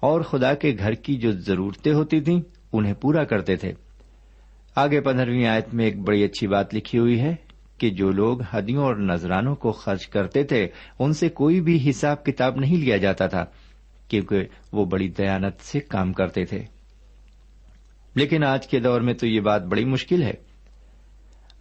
اور 0.00 0.20
خدا 0.20 0.54
کے 0.54 0.76
گھر 0.78 0.92
کی 0.92 1.14
جو 1.14 1.32
ضرورتیں 1.32 1.92
ہوتی 1.92 2.20
تھیں 2.20 2.40
انہیں 2.72 2.94
پورا 2.94 3.24
کرتے 3.24 3.56
تھے۔ 3.56 3.72
آگے 4.74 5.00
پندرہویں 5.00 5.46
آیت 5.46 5.74
میں 5.74 5.84
ایک 5.84 5.98
بڑی 5.98 6.24
اچھی 6.24 6.46
بات 6.46 6.74
لکھی 6.74 6.98
ہوئی 6.98 7.20
ہے 7.20 7.36
کہ 7.78 7.90
جو 7.90 8.10
لوگ 8.10 8.38
ہدیوں 8.42 8.84
اور 8.84 8.96
نذرانوں 8.96 9.54
کو 9.54 9.72
خرچ 9.72 10.06
کرتے 10.06 10.44
تھے، 10.44 10.68
ان 10.98 11.12
سے 11.12 11.28
کوئی 11.28 11.60
بھی 11.60 11.90
حساب 11.90 12.24
کتاب 12.24 12.56
نہیں 12.56 12.76
لیا 12.76 12.96
جاتا 12.96 13.26
تھا، 13.26 13.44
کیونکہ 14.08 14.44
وہ 14.72 14.84
بڑی 14.84 15.08
دیانت 15.08 15.60
سے 15.60 15.80
کام 15.80 16.12
کرتے 16.12 16.44
تھے۔ 16.44 16.62
لیکن 18.14 18.44
آج 18.44 18.66
کے 18.66 18.80
دور 18.80 19.00
میں 19.00 19.14
تو 19.14 19.26
یہ 19.26 19.40
بات 19.40 19.62
بڑی 19.62 19.84
مشکل 19.84 20.22
ہے۔ 20.22 20.34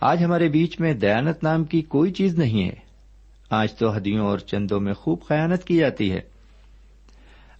آج 0.02 0.24
ہمارے 0.24 0.50
بیچ 0.50 0.80
میں 0.80 0.94
دیانت 0.94 1.44
نام 1.44 1.64
کی 1.64 1.82
کوئی 1.82 2.12
چیز 2.12 2.40
نہیں 2.40 2.64
ہے۔ 2.64 2.87
آج 3.50 3.74
تو 3.74 3.98
ہدیوں 3.98 4.26
اور 4.26 4.40
چندوں 4.40 4.80
میں 4.80 4.94
خوب 4.94 5.22
خیانت 5.24 5.64
کی 5.64 5.78
جاتی 5.78 6.12
ہے۔ 6.12 6.20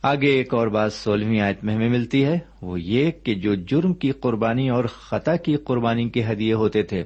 آگے 0.02 0.28
ایک 0.28 0.54
اور 0.54 0.68
بات 0.68 0.94
سولہویں 0.94 1.40
آیت 1.40 1.64
میں 1.64 1.76
ہمیں 1.76 1.90
ملتی 1.90 2.26
ہے، 2.26 2.40
وہ 2.62 2.82
یہ 2.82 3.12
کہ 3.12 3.36
جو 3.36 3.56
جرم 3.56 3.94
کی 3.94 4.12
قربانی 4.12 4.70
اور 4.70 4.86
خطا 4.86 5.36
کی 5.36 5.56
قربانی 5.56 6.10
کے 6.10 6.24
ہدیے 6.32 6.54
ہوتے 6.54 6.84
تھے، 6.84 7.04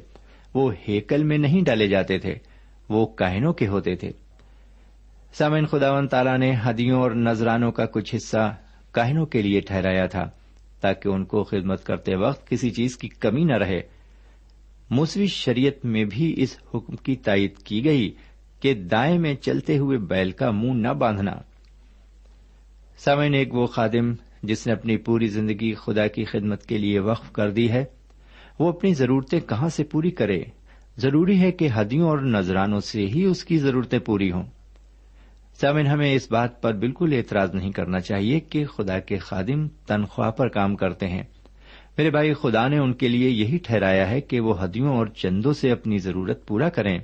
وہ 0.54 0.72
ہیکل 0.88 1.24
میں 1.24 1.38
نہیں 1.38 1.62
ڈالے 1.62 1.88
جاتے 1.88 2.18
تھے، 2.18 2.36
وہ 2.90 3.06
کاہنوں 3.06 3.54
کے 3.54 3.68
ہوتے 3.68 3.96
تھے۔ 3.96 4.12
سامن 5.34 5.66
خدا 5.66 5.92
و 5.92 6.08
تعالیٰ 6.08 6.38
نے 6.38 6.54
ہدیوں 6.70 7.02
اور 7.02 7.12
نذرانوں 7.12 7.72
کا 7.72 7.86
کچھ 7.86 8.16
حصہ 8.16 8.56
کاہنوں 8.92 9.26
کے 9.26 9.42
لیے 9.42 9.60
ٹھہرایا 9.60 10.06
تھا، 10.06 10.30
تاکہ 10.82 11.10
ان 11.10 11.26
کو 11.26 11.44
خدمت 11.44 11.86
کرتے 11.86 12.16
وقت 12.16 12.50
کسی 12.50 12.70
چیز 12.70 12.98
کی 12.98 13.08
کمی 13.08 13.44
نہ 13.44 13.54
رہے۔ 13.54 13.82
موسوی 14.90 15.28
شریعت 15.28 15.86
میں 15.86 16.06
بھی 16.06 16.34
اس 16.38 16.58
حکم 16.74 16.96
کی 16.96 17.16
تائید 17.16 17.58
کی 17.58 17.86
گئی 17.86 18.14
کہ 18.62 18.74
دائیں 18.74 19.20
میں 19.20 19.34
چلتے 19.34 19.78
ہوئے 19.78 19.98
بیل 19.98 20.32
کا 20.32 20.52
منہ 20.52 20.74
نہ 20.74 20.94
باندھنا۔ 20.94 21.32
سامعین، 22.98 23.34
ایک 23.34 23.54
وہ 23.54 23.66
خادم 23.66 24.14
جس 24.44 24.68
نے 24.68 24.74
اپنی 24.74 24.98
پوری 24.98 25.28
زندگی 25.28 25.74
خدا 25.74 26.08
کی 26.08 26.24
خدمت 26.24 26.66
کے 26.66 26.78
لیے 26.78 27.00
وقف 27.00 27.32
کر 27.32 27.52
دی 27.52 27.72
ہے، 27.72 27.86
وہ 28.60 28.70
اپنی 28.70 28.94
ضرورتیں 28.94 29.40
کہاں 29.40 29.70
سے 29.70 29.84
پوری 29.84 30.12
کرے؟ 30.12 30.44
ضروری 30.98 31.40
ہے 31.40 31.52
کہ 31.52 31.68
ہدیوں 31.82 32.10
اور 32.10 32.18
نذرانوں 32.18 32.80
سے 32.80 33.06
ہی 33.06 33.24
اس 33.24 33.44
کی 33.44 33.58
ضرورتیں 33.58 34.00
پوری 34.00 34.32
ہوں۔ 34.32 34.44
سامن 35.62 35.88
ہمیں 35.88 36.14
اس 36.14 36.32
بات 36.32 36.62
پر 36.62 36.74
بالکل 36.74 37.14
اعتراض 37.14 37.56
نہیں 37.56 37.72
کرنا 37.72 38.00
چاہیے 38.00 38.40
کہ 38.40 38.66
خدا 38.66 39.00
کے 39.00 39.18
خادم 39.18 39.68
تنخواہ 39.68 40.32
پر 40.32 40.48
کام 40.48 40.76
کرتے 40.76 41.08
ہیں۔ 41.08 41.24
میرے 41.98 42.10
بھائی، 42.10 42.34
خدا 42.34 42.68
نے 42.68 42.78
ان 42.78 42.94
کے 42.94 43.08
لیے 43.08 43.30
یہی 43.30 43.58
ٹھہرایا 43.58 44.10
ہے 44.10 44.22
کہ 44.22 44.40
وہ 44.40 44.64
ہدیوں 44.64 44.90
اور 44.90 45.08
چندوں 45.08 45.54
سے 45.54 45.72
اپنی 45.72 45.98
ضرورت 45.98 46.48
پورا 46.48 46.70
کریں۔ 46.70 47.00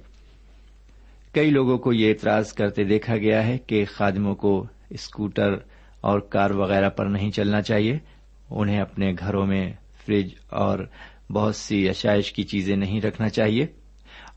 کئی 1.34 1.50
لوگوں 1.50 1.78
کو 1.78 1.94
یہ 1.94 2.10
اعتراض 2.10 2.54
کرتے 2.54 2.84
دیکھا 2.84 3.18
گیا 3.18 3.48
ہے 3.48 3.58
کہ 3.58 3.86
خادموں 3.86 4.36
کو 4.36 4.66
اسکوٹر 4.90 5.54
اور 6.02 6.20
کار 6.20 6.50
وغیرہ 6.50 6.90
پر 6.90 7.06
نہیں 7.06 7.32
چلنا 7.32 7.62
چاہیے۔ 7.62 7.98
انہیں 8.50 8.82
اپنے 8.82 9.14
گھروں 9.20 9.46
میں 9.46 9.74
فریج 10.06 10.30
اور 10.50 10.80
بہت 11.32 11.56
سی 11.56 11.90
اشائش 11.90 12.34
کی 12.34 12.44
چیزیں 12.44 12.76
نہیں 12.76 13.02
رکھنا 13.02 13.30
چاہیے۔ 13.30 13.66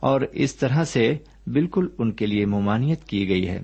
اور 0.00 0.20
اس 0.32 0.56
طرح 0.56 0.84
سے 0.84 1.16
بالکل 1.46 1.88
ان 1.98 2.12
کے 2.12 2.26
لیے 2.26 2.46
ممانعت 2.46 3.08
کی 3.08 3.28
گئی 3.28 3.48
ہے۔ 3.48 3.60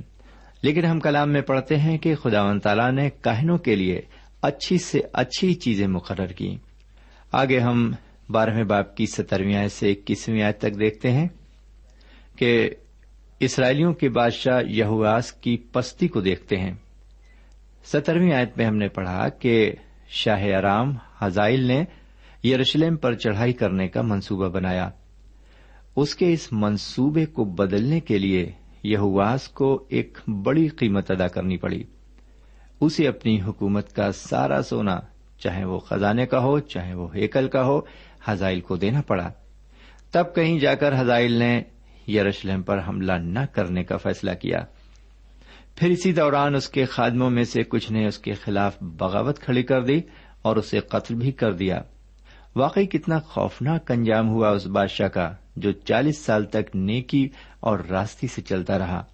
لیکن 0.63 0.85
ہم 0.85 1.01
کلام 1.01 1.33
میں 1.33 1.41
پڑھتے 1.41 1.77
ہیں 1.77 1.99
کہ 1.99 2.15
خدا 2.15 2.43
و 2.43 2.59
تعالیٰ 2.59 2.93
نے 2.93 3.11
کاہنوں 3.11 3.59
کے 3.59 3.77
لیے 3.77 4.01
اچھی 4.43 4.79
سے 4.79 5.01
اچھی 5.13 5.55
چیزیں 5.55 5.87
مقرر 5.87 6.27
کی 6.27 6.57
آگے 7.33 7.59
ہم 7.59 7.93
بارہویں 8.31 8.65
باپ 8.65 8.97
کی 8.97 9.07
سترویں 9.07 9.55
آئے 9.55 9.69
سے 9.69 9.93
اکیسویں 9.93 10.43
آئے 10.43 10.53
تک 10.53 10.81
دیکھتے 10.81 11.11
ہیں 11.11 11.29
کہ 12.37 12.71
اسرائیلیوں 13.41 13.93
کے 13.93 14.09
بادشاہ 14.09 14.63
یہواس 14.63 15.33
کی 15.33 15.57
پستی 15.57 16.09
کو 16.09 16.21
دیکھتے 16.21 16.57
ہیں۔ 16.57 16.75
سترویں 17.85 18.33
آیت 18.33 18.57
میں 18.57 18.67
ہم 18.67 18.77
نے 18.77 18.89
پڑھا 18.89 19.29
کہ 19.29 19.73
شاہ 20.09 20.43
ارام 20.59 20.95
حزائل 21.23 21.61
نے 21.61 21.85
یروشلم 22.49 22.97
پر 22.97 23.15
چڑھائی 23.15 23.53
کرنے 23.53 23.89
کا 23.89 24.03
منصوبہ 24.03 24.49
بنایا۔ 24.49 24.91
اس 25.97 26.15
کے 26.15 26.33
اس 26.33 26.49
منصوبے 26.53 27.27
کو 27.27 27.45
بدلنے 27.45 28.01
کے 28.01 28.19
لیے 28.19 28.53
یہواس 28.83 29.49
کو 29.49 29.87
ایک 29.89 30.19
بڑی 30.29 30.69
قیمت 30.69 31.11
ادا 31.11 31.27
کرنی 31.27 31.57
پڑی۔ 31.57 31.85
اسے 32.81 33.09
اپنی 33.09 33.43
حکومت 33.43 33.93
کا 33.93 34.13
سارا 34.13 34.63
سونا، 34.63 35.01
چاہے 35.39 35.65
وہ 35.65 35.79
خزانے 35.79 36.27
کا 36.27 36.43
ہو، 36.43 36.61
چاہے 36.61 36.95
وہ 36.95 37.15
ہیکل 37.15 37.49
کا 37.49 37.65
ہو 37.65 37.81
ہزائل 38.29 38.61
کو 38.61 38.77
دینا 38.77 39.01
پڑا۔ 39.03 39.33
تب 40.11 40.25
کہیں 40.35 40.59
جا 40.59 40.75
کر 40.75 41.01
ہزائل 41.01 41.33
نے 41.33 41.63
یروشلم 42.09 42.63
پر 42.63 42.79
حملہ 42.89 43.13
نہ 43.13 43.39
کرنے 43.53 43.85
کا 43.85 43.97
فیصلہ 43.97 44.31
کیا۔ 44.31 44.59
پھر 45.77 45.91
اسی 45.91 46.13
دوران 46.13 46.55
اس 46.55 46.69
کے 46.69 46.85
خادموں 46.85 47.31
میں 47.31 47.45
سے 47.45 47.63
کچھ 47.63 47.93
نے 47.93 48.07
اس 48.07 48.19
کے 48.19 48.33
خلاف 48.33 48.77
بغاوت 48.81 49.39
کھڑی 49.39 49.63
کر 49.63 49.83
دی 49.83 50.01
اور 50.43 50.57
اسے 50.57 50.81
قتل 50.81 51.15
بھی 51.15 51.33
کر 51.33 51.53
دیا۔ 51.53 51.83
واقعی 52.57 52.87
کتنا 52.87 53.19
خوفناک 53.19 53.91
انجام 53.91 54.29
ہوا 54.29 54.49
اس 54.49 54.67
بادشاہ 54.67 55.09
کا 55.09 55.33
جو 55.57 55.73
چالیس 55.73 56.19
سال 56.19 56.45
تک 56.45 56.77
نیکی 56.77 57.29
اور 57.61 57.79
راستی 57.79 58.27
سے 58.27 58.43
چلتا 58.43 58.79
رہا۔ 58.79 59.05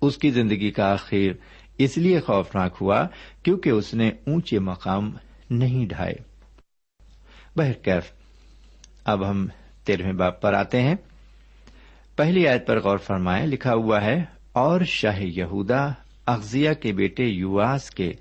اس 0.00 0.18
کی 0.18 0.30
زندگی 0.30 0.70
کا 0.70 0.92
آخر 0.92 1.32
اس 1.78 1.98
لیے 1.98 2.20
خوفناک 2.20 2.76
ہوا 2.80 3.06
کیونکہ 3.42 3.70
اس 3.70 3.94
نے 3.94 4.08
اونچے 4.08 4.58
مقام 4.58 5.16
نہیں 5.50 5.86
ڈھائے۔ 5.86 6.14
بہرکیف، 7.56 8.12
اب 9.04 9.30
ہم 9.30 9.46
تیرہویں 9.84 10.12
باپ 10.12 10.42
پر 10.42 10.52
آتے 10.52 10.80
ہیں۔ 10.80 10.94
پہلی 12.16 12.46
آیت 12.48 12.66
پر 12.66 12.80
غور 12.80 12.98
فرمائے 12.98 13.46
لکھا 13.46 13.74
ہوا 13.74 14.00
ہے، 14.04 14.22
اور 14.52 14.80
شاہ 14.86 15.20
یہودا 15.20 15.86
اغزیا 16.26 16.72
کے 16.72 16.92
بیٹے 16.92 17.24
یواس 17.24 17.90
کے 17.90 18.12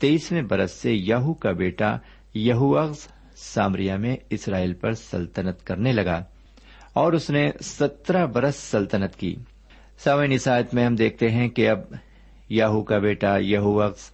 تیئیسویں 0.00 0.42
برس 0.42 0.72
سے 0.72 0.92
یہو 0.92 1.34
کا 1.34 1.52
بیٹا 1.52 1.96
یہوغز 2.34 3.06
سامریا 3.36 3.96
میں 3.96 4.16
اسرائیل 4.30 4.74
پر 4.74 4.92
سلطنت 4.92 5.64
کرنے 5.66 5.92
لگا، 5.92 6.22
اور 6.92 7.12
اس 7.12 7.30
نے 7.30 7.50
سترہ 7.60 8.26
برس 8.26 8.56
سلطنت 8.56 9.16
کی۔ 9.16 9.34
سوئن 10.04 10.32
عیسائیت 10.32 10.74
میں 10.74 10.86
ہم 10.86 10.94
دیکھتے 10.96 11.28
ہیں 11.28 11.48
کہ 11.48 11.68
اب 11.68 11.80
یاہو 12.50 12.82
کا 12.82 12.98
بیٹا 12.98 13.36
یہوغز 13.36 14.10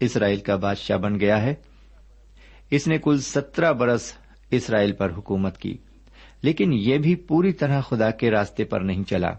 اسرائیل 0.00 0.40
کا 0.40 0.56
بادشاہ 0.56 0.96
بن 0.96 1.20
گیا 1.20 1.40
ہے۔ 1.42 1.54
اس 2.70 2.86
نے 2.86 2.98
کل 2.98 3.18
سترہ 3.20 3.72
برس 3.72 4.12
اسرائیل 4.50 4.92
پر 4.92 5.10
حکومت 5.10 5.58
کی۔ 5.58 5.76
لیکن 6.42 6.72
یہ 6.72 6.98
بھی 6.98 7.14
پوری 7.14 7.52
طرح 7.52 7.80
خدا 7.80 8.10
کے 8.10 8.30
راستے 8.30 8.64
پر 8.64 8.80
نہیں 8.80 9.04
چلا۔ 9.04 9.30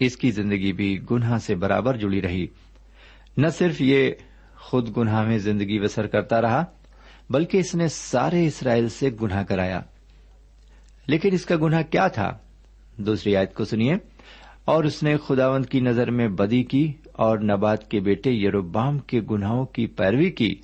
اس 0.00 0.16
کی 0.16 0.30
زندگی 0.30 0.72
بھی 0.72 1.00
گناہ 1.10 1.38
سے 1.38 1.54
برابر 1.54 1.96
جڑی 1.96 2.22
رہی۔ 2.22 2.46
نہ 3.36 3.46
صرف 3.48 3.80
یہ 3.80 4.10
خود 4.56 4.96
گناہ 4.96 5.22
میں 5.22 5.38
زندگی 5.38 5.80
بسر 5.80 6.06
کرتا 6.06 6.42
رہا، 6.42 6.64
بلکہ 7.30 7.56
اس 7.58 7.74
نے 7.74 7.88
سارے 7.88 8.46
اسرائیل 8.46 8.88
سے 8.88 9.10
گناہ 9.22 9.44
کرایا۔ 9.44 9.80
لیکن 11.06 11.28
اس 11.32 11.44
کا 11.44 11.56
گناہ 11.56 11.82
کیا 11.82 12.08
تھا؟ 12.08 12.38
دوسری 12.96 13.36
آیت 13.36 13.54
کو 13.54 13.64
سنیے۔ 13.64 13.94
اور 14.64 14.84
اس 14.84 15.02
نے 15.02 15.16
خداوند 15.16 15.66
کی 15.66 15.80
نظر 15.80 16.10
میں 16.10 16.28
بدی 16.28 16.62
کی 16.62 16.92
اور 17.12 17.38
نبات 17.38 17.90
کے 17.90 18.00
بیٹے 18.00 18.30
یروبام 18.30 18.98
کے 18.98 19.20
گناہوں 19.30 19.66
کی 19.66 19.86
پیروی 19.86 20.30
کی، 20.30 20.56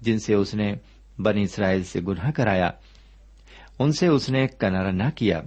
جن 0.00 0.18
سے 0.18 0.34
اس 0.34 0.54
نے 0.54 0.74
بنی 1.18 1.42
اسرائیل 1.42 1.82
سے 1.82 2.00
گناہ 2.00 2.30
کرایا۔ 2.30 2.70
ان 3.78 3.92
سے 3.92 4.06
اس 4.06 4.30
نے 4.30 4.46
کنارا 4.58 4.90
نہ 4.90 5.02
کیا۔ 5.14 5.42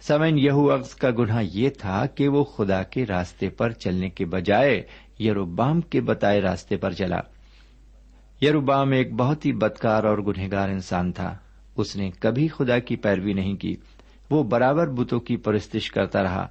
سمین 0.00 0.38
یہو 0.38 0.74
عقض 0.74 0.94
کا 0.94 1.10
گناہ 1.10 1.42
یہ 1.52 1.70
تھا 1.70 2.06
کہ 2.06 2.28
وہ 2.28 2.44
خدا 2.44 2.82
کے 2.82 3.06
راستے 3.06 3.48
پر 3.48 3.70
چلنے 3.70 4.10
کے 4.10 4.24
بجائے 4.24 4.82
یروبام 5.20 5.80
کے 5.80 6.00
بتائے 6.00 6.40
راستے 6.40 6.76
پر 6.76 6.92
چلا۔ 6.92 7.20
یروبام 8.42 8.92
ایک 8.92 9.12
بہت 9.12 9.46
ہی 9.46 9.52
بدکار 9.52 10.04
اور 10.04 10.18
گنہگار 10.18 10.68
انسان 10.68 11.12
تھا۔ 11.12 11.38
اس 11.76 11.96
نے 11.96 12.10
کبھی 12.10 12.48
خدا 12.48 12.78
کی 12.78 12.96
پیروی 12.96 13.32
نہیں 13.32 13.54
کی۔ 13.54 13.76
وہ 14.30 14.42
برابر 14.42 14.88
بتوں 14.88 15.20
کی 15.20 15.36
پرستش 15.36 15.90
کرتا 15.90 16.22
رہا 16.22 16.46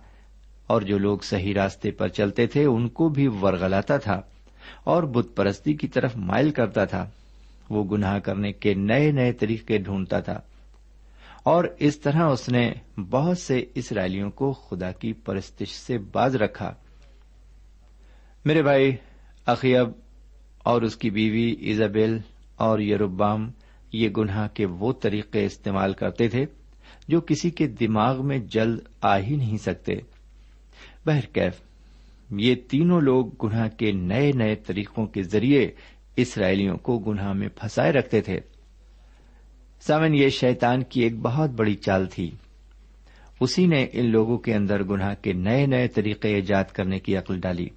اور 0.67 0.81
جو 0.81 0.97
لوگ 0.97 1.17
صحیح 1.17 1.53
راستے 1.53 1.91
پر 1.91 2.07
چلتے 2.07 2.47
تھے، 2.47 2.65
ان 2.65 2.87
کو 2.87 3.09
بھی 3.09 3.27
ورگلاتا 3.27 3.97
تھا 3.97 4.21
اور 4.83 5.03
بت 5.03 5.27
پرستی 5.35 5.73
کی 5.73 5.87
طرف 5.87 6.11
مائل 6.15 6.51
کرتا 6.51 6.85
تھا۔ 6.85 7.09
وہ 7.69 7.83
گناہ 7.83 8.19
کرنے 8.19 8.51
کے 8.51 8.73
نئے 8.73 9.11
نئے 9.11 9.33
طریقے 9.33 9.77
ڈھونڈتا 9.77 10.19
تھا۔ 10.19 10.39
اور 11.47 11.63
اس 11.79 11.99
طرح 11.99 12.29
اس 12.29 12.49
نے 12.49 12.71
بہت 13.09 13.37
سے 13.37 13.65
اسرائیلیوں 13.75 14.29
کو 14.29 14.53
خدا 14.53 14.91
کی 14.91 15.13
پرستش 15.13 15.69
سے 15.69 15.97
باز 15.97 16.35
رکھا۔ 16.35 16.73
میرے 18.45 18.61
بھائی 18.61 18.95
اخیب 19.45 19.89
اور 20.63 20.81
اس 20.81 20.95
کی 20.95 21.09
بیوی 21.09 21.55
ایزابیل 21.59 22.17
اور 22.55 22.79
یروبام 22.79 23.51
یہ 23.93 24.09
گناہ 24.09 24.47
کے 24.47 24.65
وہ 24.65 24.93
طریقے 24.93 25.45
استعمال 25.45 25.93
کرتے 25.93 26.27
تھے 26.27 26.45
جو 27.07 27.21
کسی 27.21 27.49
کے 27.49 27.67
دماغ 27.67 28.27
میں 28.27 28.37
جلد 28.37 28.79
آ 29.01 29.17
ہی 29.17 29.35
نہیں 29.35 29.57
سکتے۔ 29.57 29.93
بہرکیف 31.05 31.61
یہ 32.31 32.55
تینوں 32.55 33.01
لوگ 33.01 33.25
گناہ 33.43 33.67
کے 33.67 33.91
نئے 33.91 34.31
نئے 34.31 34.55
طریقوں 34.55 35.05
کے 35.05 35.23
ذریعے 35.23 35.71
اسرائیلیوں 36.15 36.77
کو 36.77 36.97
گناہ 36.97 37.33
میں 37.33 37.47
پھنسائے 37.47 37.91
رکھتے 37.91 38.21
تھے۔ 38.21 38.56
سامن 39.87 40.15
یہ 40.15 40.29
شیطان 40.29 40.83
کی 40.83 41.01
ایک 41.01 41.19
بہت 41.19 41.49
بڑی 41.49 41.75
چال 41.75 42.05
تھی۔ 42.05 42.31
اسی 43.39 43.65
نے 43.65 43.87
ان 43.93 44.11
لوگوں 44.11 44.37
کے 44.37 44.53
اندر 44.53 44.83
گناہ 44.83 45.13
کے 45.21 45.33
نئے 45.33 45.65
نئے 45.65 45.87
طریقے 45.87 46.29
ایجاد 46.29 46.63
کرنے 46.63 46.99
کی 46.99 47.17
عقل 47.17 47.39
ڈالی۔ 47.39 47.69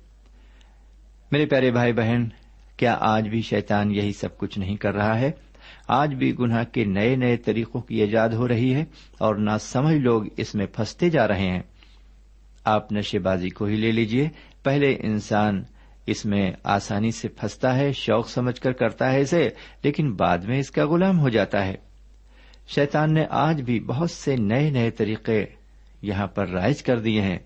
میرے 1.33 1.47
پیارے 1.47 1.71
بھائی 1.71 1.93
بہن، 1.93 2.29
کیا 2.77 2.97
آج 3.01 3.29
بھی 3.29 3.43
شیطان 3.43 3.91
یہی 3.91 4.13
سب 4.13 4.39
کچھ 4.39 4.59
نہیں 4.59 4.77
کر 4.77 4.95
رہا 4.95 5.19
ہے؟ 5.19 5.31
آج 5.89 6.15
بھی 6.15 6.39
گناہ 6.39 6.65
کے 6.65 6.85
نئے 6.85 7.17
نئے 7.17 7.37
طریقوں 7.37 7.81
کی 7.81 8.01
ایجاد 8.01 8.29
ہو 8.29 8.49
رہی 8.49 8.75
ہے 8.75 8.85
اور 9.19 9.35
نہ 9.35 9.57
سمجھ 9.61 9.97
لوگ 9.97 10.23
اس 10.37 10.55
میں 10.55 10.67
پھنستے 10.67 11.11
جا 11.11 11.29
رہے 11.29 11.51
ہیں۔ 11.51 11.63
آپ 12.65 12.93
نشے 12.93 13.19
بازی 13.19 13.49
کو 13.49 13.65
ہی 13.65 13.77
لے 13.77 13.93
لیجیے 13.93 14.29
پہلے 14.63 14.97
انسان 15.01 15.63
اس 16.07 16.25
میں 16.25 16.53
آسانی 16.65 17.11
سے 17.11 17.29
پھنستا 17.29 17.77
ہے، 17.77 17.93
شوق 17.93 18.29
سمجھ 18.29 18.61
کر 18.61 18.73
کرتا 18.73 19.13
ہے 19.13 19.21
اسے، 19.21 19.49
لیکن 19.85 20.13
بعد 20.13 20.39
میں 20.39 20.59
اس 20.59 20.71
کا 20.71 20.87
غلام 20.87 21.21
ہو 21.21 21.29
جاتا 21.29 21.67
ہے۔ 21.67 21.90
شیطان 22.75 23.15
نے 23.15 23.25
آج 23.31 23.63
بھی 23.63 23.81
بہت 23.81 24.11
سے 24.11 24.37
نئے 24.37 24.71
نئے 24.71 24.91
طریقے 24.91 25.47
یہاں 26.03 26.27
پر 26.27 26.49
رائج 26.49 26.83
کر 26.83 26.99
دیے 26.99 27.21
ہیں۔ 27.23 27.39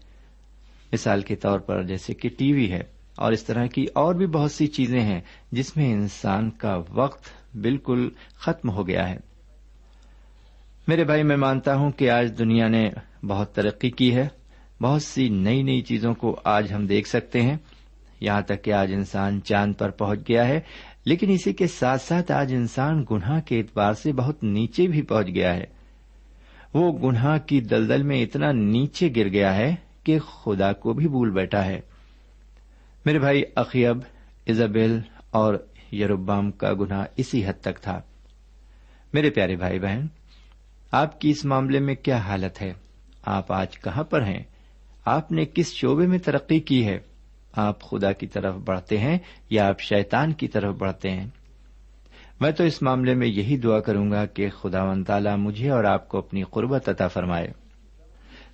مثال 0.92 1.20
کے 1.20 1.36
طور 1.36 1.58
پر 1.58 1.82
جیسے 1.82 2.14
کہ 2.14 2.28
ٹی 2.38 2.52
وی 2.52 2.72
ہے 2.72 2.82
اور 3.16 3.32
اس 3.32 3.44
طرح 3.44 3.66
کی 3.66 3.86
اور 3.94 4.14
بھی 4.14 4.26
بہت 4.26 4.52
سی 4.52 4.66
چیزیں 4.66 5.00
ہیں 5.00 5.20
جس 5.52 5.76
میں 5.76 5.92
انسان 5.92 6.50
کا 6.50 6.82
وقت 6.88 7.24
بالکل 7.56 8.08
ختم 8.34 8.70
ہو 8.70 8.88
گیا 8.88 9.08
ہے۔ 9.08 9.16
میرے 10.88 11.04
بھائی، 11.04 11.22
میں 11.22 11.36
مانتا 11.36 11.76
ہوں 11.76 11.90
کہ 11.90 12.10
آج 12.10 12.38
دنیا 12.38 12.68
نے 12.68 12.90
بہت 13.26 13.54
ترقی 13.54 13.90
کی 13.90 14.14
ہے۔ 14.14 14.28
بہت 14.82 15.02
سی 15.02 15.28
نئی 15.28 15.62
نئی 15.62 15.80
چیزوں 15.80 16.14
کو 16.14 16.40
آج 16.44 16.72
ہم 16.72 16.86
دیکھ 16.86 17.08
سکتے 17.08 17.42
ہیں۔ 17.42 17.56
یہاں 18.20 18.40
تک 18.40 18.64
کہ 18.64 18.72
آج 18.72 18.92
انسان 18.92 19.42
چاند 19.42 19.74
پر 19.78 19.90
پہنچ 19.90 20.20
گیا 20.28 20.48
ہے۔ 20.48 20.60
لیکن 21.04 21.30
اسی 21.30 21.52
کے 21.52 21.66
ساتھ 21.66 22.02
ساتھ 22.02 22.32
آج 22.32 22.54
انسان 22.54 23.04
گناہ 23.10 23.40
کے 23.40 23.58
اعتبار 23.58 23.92
سے 23.92 24.12
بہت 24.12 24.44
نیچے 24.44 24.86
بھی 24.86 25.02
پہنچ 25.02 25.26
گیا 25.26 25.54
ہے۔ 25.54 25.64
وہ 26.74 27.10
گناہ 27.10 27.38
کی 27.38 27.60
دلدل 27.60 28.02
میں 28.02 28.22
اتنا 28.22 28.52
نیچے 28.52 29.08
گر 29.16 29.28
گیا 29.28 29.56
ہے 29.56 29.74
کہ 30.04 30.18
خدا 30.18 30.72
کو 30.72 30.92
بھی 30.92 31.08
بھول 31.08 31.30
بیٹھا 31.30 31.64
ہے۔ 31.64 31.80
میرے 33.06 33.18
بھائی 33.18 33.42
اقیب 33.56 33.96
ایزابیل 34.44 35.00
اور 35.30 35.54
یروبام 35.92 36.50
کا 36.50 36.72
گناہ 36.72 37.04
اسی 37.16 37.46
حد 37.46 37.60
تک 37.60 37.82
تھا۔ 37.82 38.00
میرے 39.12 39.30
پیارے 39.30 39.56
بھائی 39.56 39.78
بہن، 39.78 40.06
آپ 40.90 41.20
کی 41.20 41.30
اس 41.30 41.44
معاملے 41.44 41.80
میں 41.80 41.94
کیا 41.94 42.16
حالت 42.16 42.62
ہے؟ 42.62 42.72
آپ 43.22 43.52
آج 43.52 43.78
کہاں 43.78 44.04
پر 44.04 44.22
ہیں؟ 44.22 44.42
آپ 45.04 45.32
نے 45.32 45.44
کس 45.54 45.72
شعبے 45.72 46.06
میں 46.06 46.18
ترقی 46.18 46.60
کی 46.60 46.86
ہے؟ 46.86 46.98
آپ 47.56 47.82
خدا 47.82 48.12
کی 48.12 48.26
طرف 48.26 48.54
بڑھتے 48.54 48.98
ہیں 48.98 49.18
یا 49.50 49.68
آپ 49.68 49.80
شیطان 49.80 50.32
کی 50.32 50.48
طرف 50.48 50.74
بڑھتے 50.74 51.10
ہیں۔ 51.10 51.26
میں 52.40 52.50
تو 52.50 52.64
اس 52.64 52.82
معاملے 52.82 53.14
میں 53.14 53.26
یہی 53.26 53.56
دعا 53.56 53.80
کروں 53.80 54.10
گا 54.10 54.26
کہ 54.26 54.50
خدا 54.50 54.82
و 54.82 55.02
تعالی 55.06 55.30
مجھے 55.36 55.70
اور 55.70 55.84
آپ 55.84 56.08
کو 56.08 56.18
اپنی 56.18 56.42
قربت 56.42 56.88
عطا 56.88 57.08
فرمائے۔ 57.08 57.46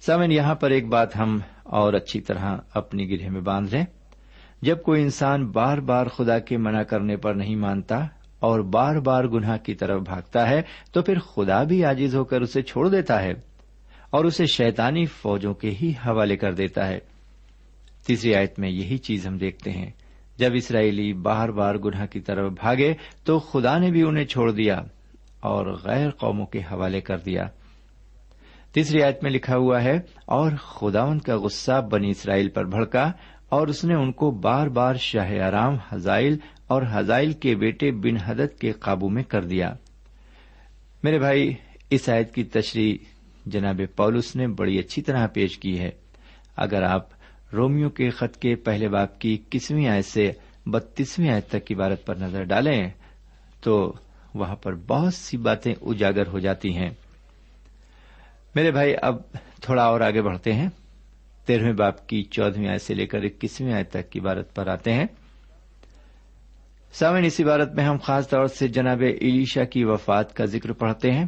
سمن 0.01 0.33
یہاں 0.33 0.55
پر 0.55 0.71
ایک 0.71 0.89
بات 0.89 1.17
ہم 1.17 1.39
اور 1.63 1.93
اچھی 1.93 2.21
طرح 2.21 2.57
اپنی 2.75 3.11
گرہ 3.11 3.31
میں 3.31 3.41
باندھ 3.41 3.75
لیں۔ 3.75 3.85
جب 4.63 4.83
کوئی 4.83 5.03
انسان 5.03 5.47
بار 5.47 5.79
بار 5.79 6.07
خدا 6.07 6.39
کے 6.39 6.57
منع 6.57 6.83
کرنے 6.83 7.17
پر 7.17 7.35
نہیں 7.35 7.57
مانتا 7.57 8.07
اور 8.41 8.61
بار 8.61 8.97
بار 8.97 9.25
گناہ 9.25 9.57
کی 9.57 9.75
طرف 9.75 10.01
بھاگتا 10.01 10.49
ہے، 10.49 10.63
تو 10.93 11.03
پھر 11.03 11.19
خدا 11.19 11.63
بھی 11.63 11.85
آجز 11.85 12.15
ہو 12.15 12.25
کر 12.25 12.41
اسے 12.41 12.63
چھوڑ 12.63 12.89
دیتا 12.89 13.23
ہے 13.23 13.33
اور 14.11 14.25
اسے 14.25 14.47
شیطانی 14.47 15.07
فوجوں 15.07 15.55
کے 15.55 15.71
ہی 15.71 15.93
حوالے 16.07 16.37
کر 16.37 16.53
دیتا 16.53 16.89
ہے۔ 16.89 16.99
تیسری 18.11 18.35
آیت 18.35 18.59
میں 18.59 18.71
یہی 18.71 18.99
چیز 18.99 19.27
ہم 19.27 19.39
دیکھتے 19.39 19.71
ہیں۔ 19.71 19.91
جب 20.39 20.51
اسرائیلی 20.55 21.13
بار 21.13 21.49
بار 21.49 21.75
گناہ 21.75 22.07
کی 22.07 22.21
طرف 22.21 22.53
بھاگے 22.53 22.95
تو 23.25 23.39
خدا 23.39 23.79
نے 23.79 23.91
بھی 23.91 24.03
انہیں 24.03 24.25
چھوڑ 24.25 24.51
دیا 24.51 24.81
اور 25.41 25.79
غیر 25.85 26.11
قوموں 26.11 26.47
کے 26.47 26.59
حوالے 26.59 27.01
کر 27.01 27.19
دیا۔ 27.19 27.43
تیسری 28.73 29.03
آیت 29.03 29.23
میں 29.23 29.31
لکھا 29.31 29.57
ہوا 29.57 29.83
ہے، 29.83 30.01
اور 30.27 30.51
خدا 30.57 31.03
ان 31.03 31.19
کا 31.19 31.37
غصہ 31.37 31.81
بنی 31.91 32.11
اسرائیل 32.11 32.49
پر 32.49 32.65
بھڑکا 32.65 33.13
اور 33.49 33.69
اس 33.69 33.85
نے 33.85 33.95
ان 33.95 34.13
کو 34.13 34.31
بار 34.31 34.67
بار 34.67 34.95
شاہ 34.95 35.41
آرام 35.41 35.77
حزائل 35.93 36.37
اور 36.67 36.83
حزائل 36.91 37.33
کے 37.33 37.57
بیٹے 37.57 37.91
بن 37.91 38.17
حدت 38.17 38.61
کے 38.61 38.73
قابو 38.73 39.09
میں 39.09 39.23
کر 39.23 39.45
دیا۔ 39.45 39.75
میرے 41.03 41.19
بھائی، 41.19 41.55
اس 41.91 42.09
آیت 42.09 42.35
کی 42.35 42.45
تشریح 42.45 42.97
جناب 43.47 43.81
پولس 43.97 44.37
نے 44.37 44.47
بڑی 44.47 44.79
اچھی 44.79 45.03
طرح 45.03 45.27
پیش 45.27 45.59
کی 45.59 45.79
ہے۔ 45.79 45.91
اگر 46.57 46.83
آپ 46.83 47.20
رومیو 47.53 47.91
کے 47.91 48.11
خط 48.11 48.37
کے 48.37 48.55
پہلے 48.55 48.89
باپ 48.89 49.19
کی 49.19 49.39
کسویں 49.51 49.89
آیت 49.89 50.05
سے 50.05 50.33
بتیسویں 50.67 51.31
آیت 51.31 51.49
تک 51.49 51.67
کی 51.67 51.75
عبارت 51.75 52.07
پر 52.07 52.15
نظر 52.17 52.45
ڈالیں 52.45 52.91
تو 53.61 53.93
وہاں 54.35 54.57
پر 54.57 54.75
بہت 54.75 55.15
سی 55.15 55.37
باتیں 55.37 55.75
اجاگر 55.83 56.27
ہو 56.27 56.39
جاتی 56.39 56.77
ہیں۔ 56.77 56.91
میرے 58.55 58.71
بھائی، 58.71 58.95
اب 59.03 59.17
تھوڑا 59.61 59.83
اور 59.83 60.01
آگے 60.01 60.23
بڑھتے 60.23 60.53
ہیں۔ 60.53 60.69
تیرہویں 61.47 61.73
باپ 61.73 62.07
کی 62.07 62.23
چودہویں 62.23 62.69
آیت 62.69 62.83
سے 62.83 62.95
لے 62.95 63.07
کر 63.07 63.23
اکیسویں 63.23 63.73
آیت 63.73 63.91
تک 63.91 64.11
کی 64.11 64.21
عبارت 64.21 64.55
پر 64.55 64.67
آتے 64.67 64.93
ہیں۔ 64.93 65.07
سامن 66.93 67.25
اس 67.25 67.41
عبارت 67.41 67.75
میں 67.75 67.85
ہم 67.85 67.97
خاص 68.03 68.29
طور 68.29 68.47
سے 68.47 68.69
جناب 68.69 69.03
علیشا 69.23 69.65
کی 69.65 69.85
وفات 69.85 70.35
کا 70.35 70.45
ذکر 70.45 70.73
پڑھتے 70.73 71.11
ہیں۔ 71.11 71.25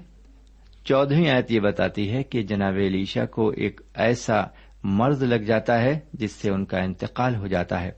چودہویں 0.85 1.31
آیت 1.31 1.53
یہ 1.53 1.61
بتاتی 1.61 2.11
ہے 2.11 2.23
کہ 2.23 2.43
جناب 2.43 2.75
علیشا 2.77 3.27
کو 3.27 3.49
ایک 3.49 3.81
ایسا 3.95 4.43
مرض 4.85 5.23
لگ 5.23 5.35
جاتا 5.35 5.83
ہے 5.83 5.99
جس 6.13 6.33
سے 6.33 6.51
ان 6.51 6.65
کا 6.65 6.79
انتقال 6.79 7.37
ہو 7.37 7.47
جاتا 7.47 7.83
ہے۔ 7.83 7.91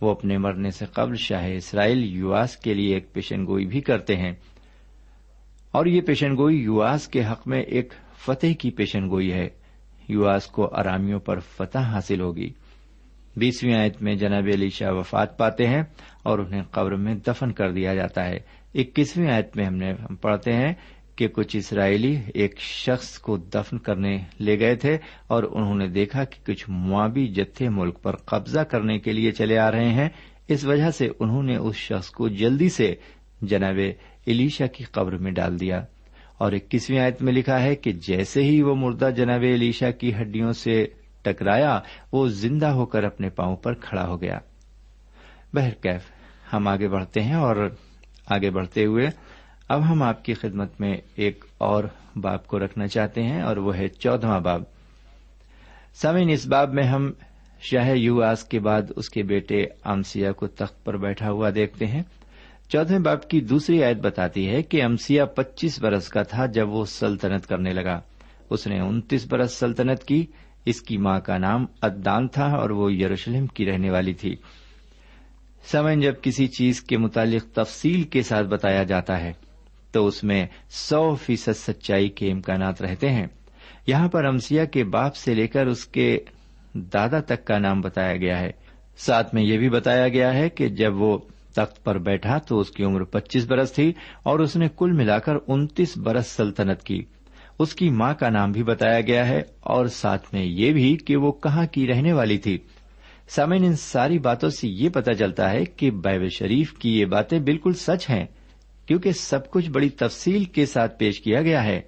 وہ 0.00 0.10
اپنے 0.10 0.38
مرنے 0.38 0.70
سے 0.70 0.86
قبل 0.86 1.16
شاہ 1.16 1.50
اسرائیل 1.50 2.04
یواس 2.04 2.56
کے 2.56 2.74
لیے 2.74 2.94
ایک 2.94 3.12
پیشن 3.12 3.46
گوئی 3.46 3.66
بھی 3.66 3.80
کرتے 3.80 4.16
ہیں۔ 4.16 4.32
اور 5.72 5.86
یہ 5.86 6.00
پیشن 6.00 6.36
گوئی 6.36 6.56
یواس 6.56 7.08
کے 7.08 7.24
حق 7.24 7.48
میں 7.48 7.62
ایک 7.62 7.92
فتح 8.18 8.46
کی 8.58 8.70
پیشن 8.70 9.10
گوئی 9.10 9.32
ہے۔ 9.32 9.48
یواس 10.08 10.46
کو 10.46 10.68
ارامیوں 10.72 11.20
پر 11.20 11.38
فتح 11.38 11.78
حاصل 11.78 12.20
ہوگی۔ 12.20 12.52
بیسویں 13.36 13.74
آیت 13.74 14.02
میں 14.02 14.14
جناب 14.14 14.48
علی 14.54 14.70
شاہ 14.70 14.92
وفات 14.92 15.38
پاتے 15.38 15.66
ہیں 15.66 15.82
اور 16.22 16.38
انہیں 16.38 16.62
قبر 16.70 16.94
میں 16.94 17.14
دفن 17.14 17.52
کر 17.52 17.72
دیا 17.72 17.94
جاتا 17.94 18.28
ہے۔ 18.28 18.38
اکیسویں 18.74 19.32
آیت 19.32 19.56
میں 19.56 19.66
ہم 19.66 19.74
نے 19.74 19.94
پڑھتے 20.20 20.52
ہیں 20.52 20.74
کہ 21.18 21.28
کچھ 21.28 21.56
اسرائیلی 21.56 22.16
ایک 22.34 22.60
شخص 22.60 23.18
کو 23.18 23.36
دفن 23.36 23.78
کرنے 23.78 24.18
لے 24.40 24.58
گئے 24.60 24.76
تھے 24.76 24.98
اور 25.26 25.42
انہوں 25.42 25.74
نے 25.74 25.86
دیکھا 25.86 26.24
کہ 26.24 26.46
کچھ 26.46 26.64
موابی 26.68 27.26
جتھے 27.26 27.68
ملک 27.68 28.02
پر 28.02 28.16
قبضہ 28.16 28.60
کرنے 28.60 28.98
کے 28.98 29.12
لیے 29.12 29.32
چلے 29.32 29.58
آ 29.58 29.70
رہے 29.70 29.88
ہیں۔ 29.88 30.08
اس 30.48 30.64
وجہ 30.64 30.90
سے 30.90 31.08
انہوں 31.18 31.42
نے 31.42 31.56
اس 31.56 31.76
شخص 31.76 32.10
کو 32.10 32.28
جلدی 32.28 32.68
سے 32.68 32.94
جناب 33.42 33.78
علیشا 34.26 34.66
کی 34.66 34.84
قبر 34.84 35.16
میں 35.16 35.32
ڈال 35.32 35.60
دیا۔ 35.60 35.84
اور 36.38 36.52
اکیسویں 36.52 36.98
آیت 36.98 37.22
میں 37.22 37.32
لکھا 37.32 37.62
ہے 37.62 37.74
کہ 37.74 37.92
جیسے 37.92 38.42
ہی 38.42 38.62
وہ 38.62 38.74
مردہ 38.74 39.10
جناب 39.16 39.42
علیشا 39.42 39.90
کی 39.90 40.14
ہڈیوں 40.14 40.52
سے 40.52 40.86
ٹکرایا، 41.22 41.80
وہ 42.12 42.28
زندہ 42.28 42.66
ہو 42.66 42.86
کر 42.86 43.04
اپنے 43.04 43.28
پاؤں 43.28 43.56
پر 43.56 43.74
کھڑا 43.74 44.08
ہو 44.08 44.20
گیا۔ 44.20 44.38
بہرکیف، 45.52 46.00
ہم 46.52 46.68
آگے 46.68 46.88
بڑھتے 46.88 47.22
ہیں 47.22 47.34
اور 47.34 47.70
آگے 48.26 48.50
بڑھتے 48.50 48.84
ہوئے 48.84 49.27
اب 49.68 49.92
ہم 49.92 50.02
آپ 50.02 50.24
کی 50.24 50.34
خدمت 50.34 50.80
میں 50.80 50.96
ایک 51.16 51.44
اور 51.58 51.84
باب 52.16 52.46
کو 52.46 52.58
رکھنا 52.58 52.86
چاہتے 52.86 53.22
ہیں 53.22 53.42
اور 53.42 53.56
وہ 53.56 53.76
ہے 53.76 53.88
چودواں 53.88 54.40
باب۔ 54.40 54.62
سمین 55.94 56.30
اس 56.30 56.46
باب 56.46 56.74
میں 56.74 56.84
ہم 56.84 57.12
شاہ 57.60 57.90
یو 57.90 58.22
آس 58.22 58.44
کے 58.44 58.60
بعد 58.60 58.82
اس 58.96 59.10
کے 59.10 59.22
بیٹے 59.22 59.66
امسیا 59.84 60.32
کو 60.32 60.46
تخت 60.46 60.84
پر 60.84 60.96
بیٹھا 60.96 61.30
ہوا 61.30 61.50
دیکھتے 61.54 61.86
ہیں۔ 61.86 62.02
چودہ 62.68 62.98
باپ 62.98 63.28
کی 63.28 63.40
دوسری 63.40 63.84
آیت 63.84 63.96
بتاتی 63.96 64.48
ہے 64.48 64.62
کہ 64.62 64.82
امسیا 64.82 65.24
پچیس 65.24 65.80
برس 65.80 66.08
کا 66.08 66.22
تھا 66.22 66.46
جب 66.46 66.68
وہ 66.68 66.84
سلطنت 66.84 67.46
کرنے 67.46 67.70
لگا۔ 67.70 68.00
اس 68.50 68.66
نے 68.66 68.80
انتیس 68.80 69.26
برس 69.26 69.52
سلطنت 69.52 70.04
کی، 70.04 70.26
اس 70.64 70.82
کی 70.82 70.96
ماں 70.96 71.20
کا 71.20 71.38
نام 71.38 71.66
ادان 71.82 72.28
تھا 72.28 72.46
اور 72.46 72.70
وہ 72.70 72.92
یروشلم 72.92 73.46
کی 73.46 73.66
رہنے 73.66 73.90
والی 73.90 74.14
تھی۔ 74.14 74.36
سمن 75.64 76.00
جب 76.00 76.14
کسی 76.22 76.46
چیز 76.46 76.80
کے 76.80 76.96
متعلق 76.96 77.54
تفصیل 77.54 78.02
کے 78.02 78.22
ساتھ 78.22 78.46
بتایا 78.46 78.82
جاتا 78.82 79.20
ہے 79.20 79.32
تو 79.92 80.06
اس 80.06 80.24
میں 80.24 80.46
سو 80.70 81.14
فیصد 81.14 81.56
سچائی 81.56 82.08
کے 82.08 82.32
امکانات 82.32 82.82
رہتے 82.82 83.10
ہیں۔ 83.10 83.26
یہاں 83.86 84.08
پر 84.08 84.24
امسیا 84.24 84.64
کے 84.64 84.84
باپ 84.84 85.16
سے 85.16 85.34
لے 85.34 85.46
کر 85.46 85.66
اس 85.66 85.84
کے 85.84 86.18
دادا 86.74 87.20
تک 87.20 87.44
کا 87.44 87.58
نام 87.58 87.80
بتایا 87.80 88.16
گیا 88.16 88.40
ہے۔ 88.40 88.50
ساتھ 88.96 89.34
میں 89.34 89.42
یہ 89.42 89.58
بھی 89.58 89.70
بتایا 89.70 90.08
گیا 90.08 90.34
ہے 90.34 90.48
کہ 90.48 90.68
جب 90.68 91.00
وہ 91.00 91.18
تخت 91.54 91.84
پر 91.84 91.98
بیٹھا 91.98 92.38
تو 92.38 92.60
اس 92.60 92.70
کی 92.70 92.84
عمر 92.84 93.04
پچیس 93.04 93.46
برس 93.46 93.72
تھی 93.72 93.92
اور 94.22 94.38
اس 94.38 94.56
نے 94.56 94.68
کل 94.76 94.92
ملا 94.92 95.18
کر 95.18 95.32
انتیس 95.46 95.98
برس 95.98 96.26
سلطنت 96.26 96.82
کی۔ 96.82 97.02
اس 97.58 97.74
کی 97.74 97.90
ماں 97.90 98.14
کا 98.14 98.28
نام 98.28 98.52
بھی 98.52 98.62
بتایا 98.62 99.00
گیا 99.00 99.28
ہے 99.28 99.42
اور 99.60 99.86
ساتھ 99.86 100.34
میں 100.34 100.44
یہ 100.44 100.72
بھی 100.72 100.96
کہ 100.96 101.16
وہ 101.16 101.32
کہاں 101.32 101.66
کی 101.66 101.86
رہنے 101.86 102.12
والی 102.12 102.38
تھی۔ 102.38 102.58
سامعین، 103.28 103.64
ان 103.64 103.76
ساری 103.76 104.18
باتوں 104.18 104.50
سے 104.50 104.68
یہ 104.68 104.88
پتا 104.88 105.14
چلتا 105.14 105.50
ہے 105.50 105.64
کہ 105.64 105.90
بیب 105.90 106.28
شریف 106.28 106.72
کی 106.72 107.00
یہ 107.00 107.04
باتیں 107.04 107.40
بالکل 107.40 107.72
سچ 107.72 108.10
ہیں۔ 108.10 108.26
کیونکہ 108.88 109.12
سب 109.12 109.50
کچھ 109.50 109.70
بڑی 109.70 109.88
تفصیل 109.88 110.44
کے 110.44 110.66
ساتھ 110.66 110.98
پیش 110.98 111.20
کیا 111.20 111.42
گیا 111.42 111.64
ہے۔ 111.64 111.80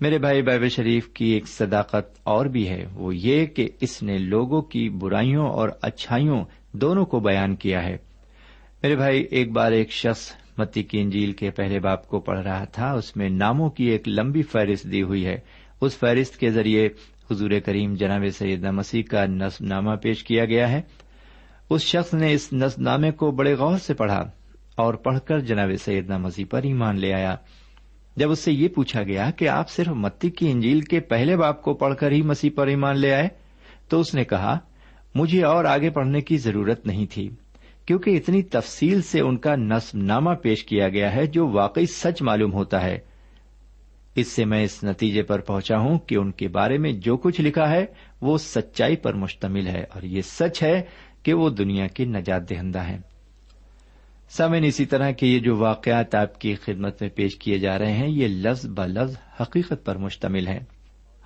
میرے 0.00 0.18
بھائی 0.18 0.42
بائب 0.42 0.68
شریف 0.68 1.08
کی 1.08 1.24
ایک 1.24 1.48
صداقت 1.48 2.20
اور 2.22 2.46
بھی 2.46 2.68
ہے۔ 2.68 2.86
وہ 2.94 3.16
یہ 3.16 3.46
کہ 3.46 3.68
اس 3.80 4.02
نے 4.02 4.18
لوگوں 4.18 4.62
کی 4.62 4.88
برائیوں 4.88 5.48
اور 5.48 5.68
اچھائیوں 5.82 6.44
دونوں 6.72 7.04
کو 7.04 7.20
بیان 7.20 7.56
کیا 7.56 7.82
ہے۔ 7.82 7.96
میرے 8.82 8.96
بھائی، 8.96 9.26
ایک 9.30 9.52
بار 9.52 9.72
ایک 9.72 9.92
شخص 9.92 10.32
متی 10.58 10.82
کی 10.82 11.00
انجیل 11.00 11.32
کے 11.32 11.50
پہلے 11.50 11.80
باپ 11.80 12.08
کو 12.08 12.20
پڑھ 12.20 12.40
رہا 12.40 12.64
تھا۔ 12.64 12.92
اس 12.92 13.16
میں 13.16 13.28
ناموں 13.28 13.70
کی 13.70 13.84
ایک 13.84 14.08
لمبی 14.08 14.42
فہرست 14.42 14.84
دی 14.92 15.02
ہوئی 15.02 15.26
ہے۔ 15.26 15.38
اس 15.80 15.96
فہرست 15.96 16.36
کے 16.36 16.50
ذریعے 16.50 16.88
حضور 17.30 17.50
کریم 17.64 17.94
جناب 17.94 18.24
سیدہ 18.38 18.70
مسیح 18.70 19.02
کا 19.02 19.26
نصب 19.26 19.64
نامہ 19.64 19.96
پیش 19.96 20.24
کیا 20.24 20.44
گیا 20.44 20.72
ہے۔ 20.72 20.82
اس 21.70 21.82
شخص 21.82 22.14
نے 22.14 22.32
اس 22.32 22.52
نصب 22.52 22.82
نامے 22.82 23.10
کو 23.10 23.30
بڑے 23.30 23.54
غور 23.54 23.78
سے 23.78 23.94
پڑھا۔ 23.94 24.30
اور 24.74 24.94
پڑھ 24.94 25.18
کر 25.20 25.40
جناب 25.40 25.70
سیدنا 25.84 26.18
مسیح 26.18 26.44
پر 26.50 26.62
ایمان 26.62 27.00
لے 27.00 27.12
آیا۔ 27.14 27.36
جب 28.16 28.30
اس 28.30 28.38
سے 28.38 28.52
یہ 28.52 28.68
پوچھا 28.68 29.02
گیا 29.02 29.30
کہ 29.30 29.48
آپ 29.48 29.70
صرف 29.70 29.88
متی 29.88 30.30
کی 30.30 30.50
انجیل 30.50 30.80
کے 30.80 31.00
پہلے 31.00 31.36
باپ 31.36 31.62
کو 31.62 31.74
پڑھ 31.74 31.94
کر 31.94 32.10
ہی 32.10 32.22
مسیح 32.22 32.50
پر 32.54 32.66
ایمان 32.66 32.98
لے 32.98 33.14
آئے، 33.14 33.28
تو 33.88 34.00
اس 34.00 34.14
نے 34.14 34.24
کہا، 34.24 34.58
مجھے 35.14 35.44
اور 35.44 35.64
آگے 35.64 35.90
پڑھنے 35.90 36.20
کی 36.20 36.36
ضرورت 36.36 36.86
نہیں 36.86 37.06
تھی، 37.10 37.30
کیونکہ 37.86 38.10
اتنی 38.10 38.42
تفصیل 38.42 39.02
سے 39.02 39.20
ان 39.20 39.36
کا 39.36 39.56
نصب 39.56 39.98
نامہ 39.98 40.30
پیش 40.30 40.64
کیا 40.64 40.88
گیا 40.88 41.14
ہے 41.14 41.26
جو 41.26 41.48
واقعی 41.48 41.86
سچ 41.86 42.22
معلوم 42.22 42.52
ہوتا 42.52 42.82
ہے۔ 42.82 42.98
اس 44.14 44.28
سے 44.28 44.44
میں 44.44 44.64
اس 44.64 44.84
نتیجے 44.84 45.22
پر 45.22 45.40
پہنچا 45.40 45.78
ہوں 45.78 45.98
کہ 45.98 46.14
ان 46.14 46.30
کے 46.30 46.48
بارے 46.48 46.78
میں 46.78 46.92
جو 46.92 47.16
کچھ 47.16 47.40
لکھا 47.40 47.70
ہے، 47.70 47.86
وہ 48.20 48.38
سچائی 48.38 48.96
پر 48.96 49.14
مشتمل 49.14 49.66
ہے 49.66 49.82
اور 49.94 50.02
یہ 50.02 50.22
سچ 50.22 50.62
ہے 50.62 50.82
کہ 51.22 51.34
وہ 51.34 51.50
دنیا 51.50 51.86
کے 51.86 52.04
نجات 52.04 52.50
دہندہ 52.50 52.82
ہیں۔ 52.82 52.98
سمن 54.28 54.64
اسی 54.64 54.84
طرح 54.86 55.10
کے 55.10 55.26
یہ 55.26 55.38
جو 55.38 55.56
واقعات 55.56 56.14
آپ 56.14 56.40
کی 56.40 56.54
خدمت 56.54 57.02
میں 57.02 57.10
پیش 57.10 57.36
کیے 57.36 57.58
جا 57.58 57.78
رہے 57.78 57.92
ہیں، 57.92 58.08
یہ 58.08 58.28
لفظ 58.28 58.66
ب 58.66 58.80
لفظ 58.86 59.16
حقیقت 59.40 59.84
پر 59.84 59.96
مشتمل 59.96 60.46
ہے 60.46 60.60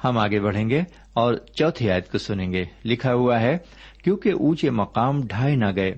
ہم 0.04 0.18
آگے 0.18 0.40
بڑھیں 0.40 0.70
گے 0.70 0.82
اور 1.12 1.34
چوتھی 1.54 1.90
آیت 1.90 2.12
کو 2.12 2.18
سنیں 2.18 2.52
گے۔ 2.52 2.64
لکھا 2.84 3.14
ہوا 3.14 3.40
ہے، 3.40 3.58
کیونکہ 4.04 4.32
اونچے 4.32 4.70
مقام 4.70 5.20
ڈھائے 5.22 5.56
نہ 5.56 5.64
گئے، 5.76 5.92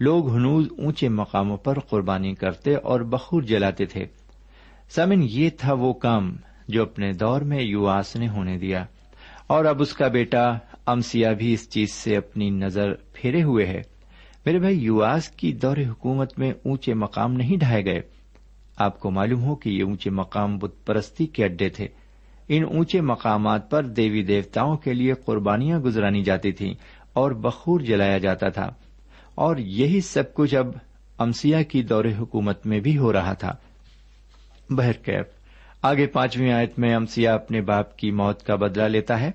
لوگ 0.00 0.34
ہنوز 0.34 0.68
اونچے 0.78 1.08
مقاموں 1.08 1.56
پر 1.56 1.78
قربانی 1.78 2.34
کرتے 2.34 2.74
اور 2.74 3.00
بخور 3.00 3.42
جلاتے 3.42 3.86
تھے۔ 3.86 4.04
سمن 4.90 5.22
یہ 5.22 5.50
تھا 5.58 5.72
وہ 5.72 5.92
کام 5.92 6.36
جو 6.68 6.82
اپنے 6.82 7.12
دور 7.12 7.40
میں 7.40 7.62
یواس 7.62 8.16
نے 8.16 8.28
ہونے 8.28 8.58
دیا۔ 8.58 8.84
اور 9.46 9.64
اب 9.64 9.82
اس 9.82 9.92
کا 9.92 10.08
بیٹا 10.08 10.58
امسیا 10.86 11.32
بھی 11.32 11.52
اس 11.52 11.70
چیز 11.70 11.92
سے 11.92 12.16
اپنی 12.16 12.50
نظر 12.50 12.94
پھیرے 13.12 13.42
ہوئے 13.42 13.66
ہے۔ 13.66 13.95
میرے 14.46 14.58
بھائی 14.58 14.78
یواس 14.78 15.28
کی 15.28 15.52
دور 15.52 15.76
حکومت 15.76 16.38
میں 16.38 16.52
اونچے 16.64 16.94
مقام 16.94 17.32
نہیں 17.32 17.56
ڈھائے 17.56 17.84
گئے۔ 17.84 18.00
آپ 18.76 19.00
کو 19.00 19.10
معلوم 19.10 19.42
ہو 19.42 19.54
کہ 19.54 19.68
یہ 19.68 19.82
اونچے 19.82 20.10
مقام 20.10 20.58
بت 20.58 20.86
پرستی 20.86 21.26
کے 21.26 21.44
اڈے 21.44 21.68
تھے۔ 21.68 21.88
ان 22.48 22.64
اونچے 22.64 23.00
مقامات 23.00 23.70
پر 23.70 23.82
دیوی 23.82 24.22
دیوتاؤں 24.22 24.76
کے 24.76 24.92
لیے 24.92 25.14
قربانیاں 25.14 25.78
گزرانی 25.78 26.22
جاتی 26.22 26.52
تھیں 26.52 26.74
اور 27.12 27.30
بخور 27.30 27.80
جلایا 27.80 28.18
جاتا 28.18 28.48
تھا۔ 28.48 28.70
اور 29.34 29.56
یہی 29.56 30.00
سب 30.00 30.34
کچھ 30.34 30.54
اب 30.54 30.66
امسیا 31.18 31.62
کی 31.62 31.82
دور 31.82 32.04
حکومت 32.18 32.66
میں 32.66 32.80
بھی 32.80 32.98
ہو 32.98 33.12
رہا 33.12 33.32
تھا۔ 33.32 33.52
بہرکیف 34.70 35.26
آگے 35.82 36.06
پانچویں 36.06 36.52
آیت 36.52 36.78
میں 36.78 36.94
امسیا 36.94 37.34
اپنے 37.34 37.60
باپ 37.60 37.96
کی 37.96 38.10
موت 38.10 38.42
کا 38.42 38.54
بدلا 38.54 38.86
لیتا 38.86 39.20
ہے، 39.20 39.30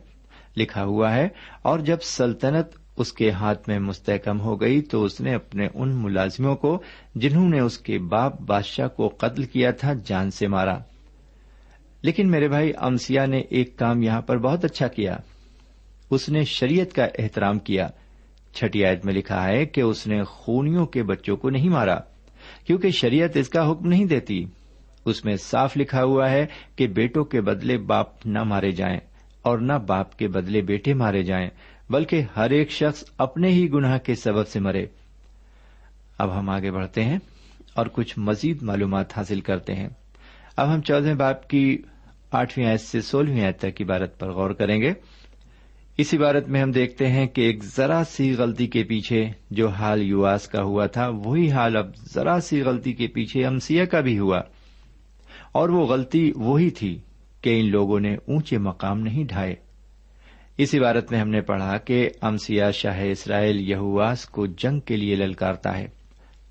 لکھا 0.57 0.83
ہوا 0.83 1.15
ہے، 1.15 1.27
اور 1.61 1.79
جب 1.79 1.97
سلطنت 2.01 2.80
اس 3.01 3.13
کے 3.13 3.31
ہاتھ 3.31 3.69
میں 3.69 3.79
مستحکم 3.79 4.41
ہو 4.41 4.61
گئی 4.61 4.81
تو 4.81 5.03
اس 5.03 5.21
نے 5.21 5.33
اپنے 5.33 5.67
ان 5.73 5.95
ملازموں 5.95 6.55
کو 6.55 6.83
جنہوں 7.15 7.49
نے 7.49 7.59
اس 7.59 7.77
کے 7.77 7.99
باپ 7.99 8.41
بادشاہ 8.41 8.87
کو 8.87 9.07
قتل 9.07 9.43
کیا 9.43 9.71
تھا 9.71 9.93
جان 10.05 10.31
سے 10.31 10.47
مارا۔ 10.47 10.77
لیکن 12.01 12.31
میرے 12.31 12.47
بھائی 12.47 12.71
امسیا 12.77 13.25
نے 13.25 13.39
ایک 13.39 13.77
کام 13.77 14.03
یہاں 14.03 14.21
پر 14.21 14.37
بہت 14.37 14.65
اچھا 14.65 14.87
کیا۔ 14.87 15.17
اس 16.09 16.29
نے 16.29 16.43
شریعت 16.43 16.93
کا 16.93 17.07
احترام 17.19 17.59
کیا۔ 17.59 17.87
چھٹی 18.55 18.85
آیت 18.85 19.05
میں 19.05 19.13
لکھا 19.13 19.47
ہے 19.47 19.65
کہ 19.65 19.81
اس 19.81 20.07
نے 20.07 20.23
خونیوں 20.23 20.85
کے 20.85 21.03
بچوں 21.03 21.37
کو 21.37 21.49
نہیں 21.49 21.69
مارا، 21.69 21.99
کیونکہ 22.65 22.89
شریعت 22.89 23.37
اس 23.37 23.49
کا 23.49 23.71
حکم 23.71 23.87
نہیں 23.87 24.05
دیتی۔ 24.05 24.45
اس 25.05 25.25
میں 25.25 25.35
صاف 25.35 25.77
لکھا 25.77 26.03
ہوا 26.03 26.29
ہے 26.29 26.45
کہ 26.75 26.87
بیٹوں 26.87 27.23
کے 27.23 27.41
بدلے 27.41 27.77
باپ 27.77 28.25
نہ 28.25 28.43
مارے 28.43 28.71
جائیں 28.71 28.99
اور 29.41 29.57
نہ 29.57 29.73
باپ 29.73 30.17
کے 30.17 30.27
بدلے 30.27 30.61
بیٹے 30.61 30.93
مارے 30.93 31.23
جائیں۔ 31.23 31.49
بلکہ 31.91 32.21
ہر 32.35 32.49
ایک 32.49 32.71
شخص 32.71 33.03
اپنے 33.17 33.47
ہی 33.47 33.71
گناہ 33.73 33.97
کے 33.97 34.15
سبب 34.15 34.47
سے 34.47 34.59
مرے۔ 34.59 34.85
اب 36.17 36.39
ہم 36.39 36.49
آگے 36.49 36.71
بڑھتے 36.71 37.03
ہیں 37.03 37.19
اور 37.73 37.85
کچھ 37.85 38.19
مزید 38.19 38.61
معلومات 38.61 39.17
حاصل 39.17 39.41
کرتے 39.41 39.73
ہیں۔ 39.73 39.89
اب 40.57 40.73
ہم 40.73 40.81
چودہ 40.81 41.13
باپ 41.13 41.47
کی 41.47 41.77
آٹھویں 42.31 42.67
آیت 42.67 42.81
سے 42.81 43.01
سولہویں 43.01 43.43
آیت 43.43 43.59
تک 43.59 43.81
عبارت 43.81 44.19
پر 44.19 44.31
غور 44.31 44.49
کریں 44.49 44.81
گے۔ 44.81 44.93
اس 45.97 46.13
عبارت 46.13 46.47
میں 46.47 46.61
ہم 46.61 46.71
دیکھتے 46.71 47.07
ہیں 47.07 47.27
کہ 47.27 47.41
ایک 47.41 47.63
ذرا 47.63 48.03
سی 48.09 48.35
غلطی 48.37 48.67
کے 48.67 48.83
پیچھے 48.83 49.25
جو 49.51 49.67
حال 49.67 50.01
یواس 50.01 50.47
کا 50.47 50.61
ہوا 50.63 50.85
تھا، 50.85 51.07
وہی 51.07 51.51
حال 51.51 51.77
اب 51.77 51.95
ذرا 51.95 52.39
سی 52.39 52.61
غلطی 52.61 52.93
کے 52.93 53.07
پیچھے 53.07 53.45
امسیہ 53.45 53.85
کا 53.85 53.99
بھی 53.99 54.19
ہوا۔ 54.19 54.41
اور 55.51 55.69
وہ 55.69 55.85
غلطی 55.85 56.31
وہی 56.35 56.69
تھی 56.69 56.99
کہ 57.41 57.59
ان 57.59 57.71
لوگوں 57.71 57.99
نے 57.99 58.13
اونچے 58.13 58.57
مقام 58.57 58.99
نہیں 58.99 59.23
ڈھائے۔ 59.23 59.55
اس 60.61 60.75
عبارت 60.75 61.11
میں 61.11 61.19
ہم 61.19 61.29
نے 61.29 61.41
پڑھا 61.41 61.77
کہ 61.77 62.09
امسیا 62.21 62.71
شاہ 62.71 63.03
اسرائیل 63.03 63.69
یہواس 63.69 64.25
کو 64.25 64.45
جنگ 64.45 64.79
کے 64.79 64.97
لیے 64.97 65.15
للکارتا 65.15 65.77
ہے۔ 65.77 65.87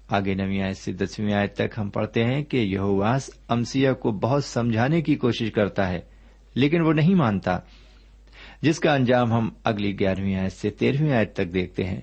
آگے 0.09 0.35
نویں 0.35 0.63
آئے 0.63 0.75
سے 0.75 0.93
دسویں 0.93 1.35
آیت 1.35 1.55
تک 1.55 1.79
ہم 1.79 1.91
پڑھتے 1.91 2.25
ہیں 2.25 2.45
کہ 2.45 2.57
یہواس 2.57 3.31
امسیا 3.49 3.93
کو 3.93 4.11
بہت 4.11 4.45
سمجھانے 4.45 5.03
کی 5.03 5.15
کوشش 5.15 5.53
کرتا 5.53 5.89
ہے، 5.89 6.01
لیکن 6.55 6.81
وہ 6.81 6.93
نہیں 6.93 7.15
مانتا۔ 7.15 7.59
جس 8.63 8.81
کا 8.81 8.95
انجام 8.95 9.33
ہم 9.33 9.49
اگلی 9.65 10.01
گیارہویں 10.01 10.37
آیت 10.37 10.53
سے 10.53 10.71
تیرہویں 10.71 11.13
آیت 11.13 11.35
تک 11.35 11.55
دیکھتے 11.55 11.85
ہیں۔ 11.85 12.01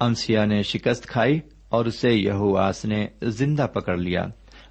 امسیا 0.00 0.44
نے 0.44 0.62
شکست 0.62 1.06
کھائی 1.06 1.40
اور 1.68 1.86
اسے 1.86 2.10
یہواس 2.10 2.84
نے 2.84 3.06
زندہ 3.22 3.66
پکڑ 3.74 3.96
لیا 3.96 4.26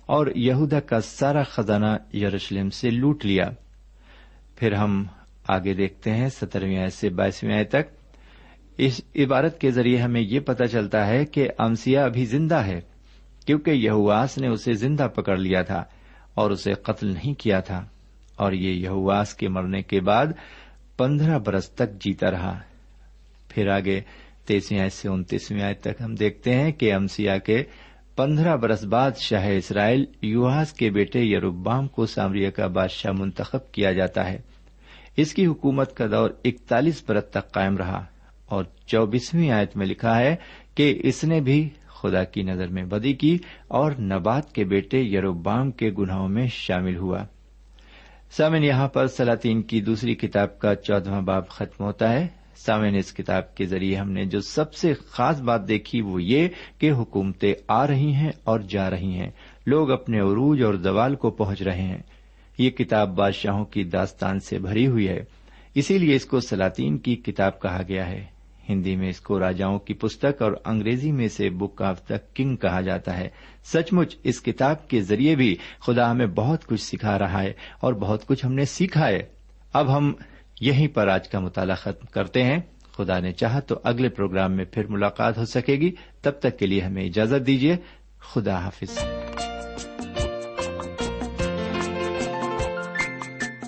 اور 0.06 0.28
یہودا 0.36 0.80
کا 0.80 1.02
سارا 1.02 1.44
خزانہ 1.44 2.16
یروشلم 2.16 2.70
سے 2.70 2.90
لوٹ 2.90 3.26
لیا۔ 3.26 3.50
پھر 4.56 4.74
ہم 4.74 5.06
آگے 5.48 5.74
دیکھتے 5.74 6.12
ہیں، 6.12 6.30
سترویں 6.30 6.78
آئے 6.78 6.90
سے 6.90 7.10
بائیسویں 7.10 7.54
آئے 7.54 7.64
تک۔ 7.64 7.98
اس 8.78 9.02
عبارت 9.16 9.62
کے 9.62 9.72
ذریعے 9.72 9.98
ہمیں 9.98 10.22
یہ 10.22 10.40
پتہ 10.40 10.64
چلتا 10.64 11.08
ہے 11.08 11.26
کہ 11.26 11.48
امسیا 11.58 12.06
ابھی 12.06 12.26
زندہ 12.26 12.56
ہے، 12.56 12.82
کیونکہ 13.46 13.72
یہواس 13.72 14.38
نے 14.38 14.48
اسے 14.48 14.74
زندہ 14.74 15.08
پکڑ 15.16 15.38
لیا 15.38 15.62
تھا 15.62 15.84
اور 16.34 16.52
اسے 16.52 16.74
قتل 16.74 17.08
نہیں 17.08 17.34
کیا 17.34 17.60
تھا۔ 17.60 17.86
اور 18.36 18.52
یہ 18.52 18.72
یہواس 18.74 19.34
کے 19.34 19.50
مرنے 19.50 19.82
کے 19.82 20.02
بعد 20.02 20.26
پندرہ 20.98 21.40
برس 21.40 21.70
تک 21.70 22.02
جیتا 22.02 22.32
رہا۔ 22.32 22.60
پھر 23.50 23.68
آگے 23.68 24.02
تیسویں 24.46 24.80
آئے 24.80 24.90
سے 24.90 25.10
انتیسویں 25.10 25.62
آئے 25.62 25.74
تک 25.74 26.02
ہم 26.02 26.16
دیکھتے 26.16 26.54
ہیں 26.54 26.72
کہ 26.72 26.94
امسیا 26.94 27.38
کے 27.38 27.64
پندرہ 28.16 28.56
برس 28.56 28.84
بعد 28.84 29.12
شاہ 29.18 29.48
اسرائیل 29.48 30.06
یوہاس 30.22 30.74
کے 30.74 30.90
بیٹے 30.90 31.20
یروبام 31.20 31.88
کو 31.88 32.06
سامریا 32.06 32.50
کا 32.50 32.68
بادشاہ 32.68 33.12
منتخب 33.12 33.72
کیا 33.72 33.92
جاتا 33.92 34.30
ہے۔ 34.30 34.42
اس 35.18 35.34
کی 35.34 35.46
حکومت 35.46 35.96
کا 35.96 36.06
دور 36.12 36.30
اکتالیس 36.44 37.04
برت 37.08 37.32
تک 37.32 37.52
قائم 37.52 37.78
رہا 37.78 38.06
اور 38.46 38.64
چوبیسویں 38.86 39.52
آیت 39.52 39.78
میں 39.78 39.86
لکھا 39.86 40.20
ہے 40.20 40.36
کہ 40.76 41.00
اس 41.04 41.24
نے 41.24 41.40
بھی 41.40 41.70
خدا 41.88 42.24
کی 42.24 42.42
نظر 42.42 42.68
میں 42.68 42.84
بدی 42.84 43.14
کی 43.14 43.38
اور 43.68 43.92
نبات 44.00 44.54
کے 44.54 44.64
بیٹے 44.64 44.98
یروبام 44.98 45.72
کے 45.72 45.92
گناہوں 45.98 46.30
میں 46.30 46.48
شامل 46.48 46.98
ہوا۔ 46.98 47.20
سامن 48.32 48.64
یہاں 48.64 48.88
پر 48.88 49.08
سلاطین 49.08 49.62
کی 49.62 49.82
دوسری 49.82 50.16
کتاب 50.16 50.60
کا 50.60 50.76
چودہواں 50.76 51.22
باب 51.22 51.48
ختم 51.50 51.84
ہوتا 51.84 52.14
ہے۔ 52.14 52.28
سامن 52.56 52.96
اس 52.96 53.14
کتاب 53.14 53.56
کے 53.56 53.66
ذریعے 53.66 53.96
ہم 53.96 54.12
نے 54.12 54.26
جو 54.26 54.40
سب 54.40 54.74
سے 54.74 54.94
خاص 54.94 55.42
بات 55.42 55.68
دیکھی 55.68 56.02
وہ 56.02 56.24
یہ 56.24 56.48
کہ 56.78 56.92
حکومتیں 56.92 57.54
آ 57.68 57.88
رہی 57.88 58.14
ہیں 58.14 58.32
اور 58.44 58.60
جا 58.60 58.90
رہی 58.90 59.14
ہیں۔ 59.14 59.32
لوگ 59.66 59.92
اپنے 59.92 60.20
عروج 60.20 60.64
اور 60.64 60.74
زوال 60.74 61.16
کو 61.16 61.30
پہنچ 61.30 61.62
رہے 61.62 61.82
ہیں۔ 61.82 62.02
یہ 62.58 62.70
کتاب 62.70 63.16
بادشاہوں 63.16 63.66
کی 63.66 63.84
داستان 63.84 64.40
سے 64.40 64.60
بھری 64.60 64.88
ہوئی 64.88 65.08
ہے۔ 65.08 65.24
اسی 65.76 65.98
لیے 65.98 66.16
اس 66.16 66.26
کو 66.26 66.40
سلاطین 66.40 66.98
کی 66.98 67.16
کتاب 67.16 67.62
کہا 67.62 67.82
گیا 67.88 68.10
ہے۔ 68.10 68.26
ہندی 68.70 68.96
میں 68.96 69.10
اس 69.10 69.20
کو 69.20 69.40
راجاؤں 69.40 69.80
کی 69.80 69.94
پستک 69.94 70.42
اور 70.42 70.52
انگریزی 70.66 71.12
میں 71.12 71.28
سے 71.28 71.50
بک 71.50 71.82
آف 71.82 72.10
دا 72.10 72.18
کنگ 72.34 72.56
کہا 72.56 72.82
جاتا 72.82 73.18
ہے۔ 73.18 73.30
سچ 73.64 73.94
مچ 73.94 74.16
اس 74.24 74.42
کتاب 74.42 74.88
کے 74.88 75.02
ذریعے 75.02 75.36
بھی 75.36 75.56
خدا 75.80 76.12
ہمیں 76.12 76.26
بہت 76.26 76.66
کچھ 76.66 76.82
سکھا 76.82 77.20
رہا 77.20 77.44
ہے 77.44 77.54
اور 77.80 77.94
بہت 77.94 78.28
کچھ 78.28 78.46
ہم 78.46 78.54
نے 78.54 78.66
سیکھا 78.66 79.08
ہے۔ 79.08 79.20
اب 79.74 79.98
ہم 79.98 80.14
یہیں 80.62 80.88
پر 80.88 81.08
آج 81.08 81.30
کا 81.30 81.40
مطالعہ 81.40 81.76
ختم 81.76 82.06
کرتے 82.12 82.44
ہیں۔ 82.44 82.58
خدا 82.92 83.20
نے 83.20 83.32
چاہا 83.32 83.60
تو 83.60 83.80
اگلے 83.84 84.10
پروگرام 84.10 84.52
میں 84.52 84.66
پھر 84.66 84.88
ملاقات 84.88 85.38
ہو 85.38 85.46
سکے 85.46 85.76
گی۔ 85.76 85.92
تب 86.22 86.32
تک 86.32 86.60
کے 86.60 86.66
لیے 86.66 86.82
ہمیں 86.82 87.04
اجازت 87.04 87.48
دیجیے 87.48 87.76
خدا 88.20 88.60
حافظ۔ 88.60 89.00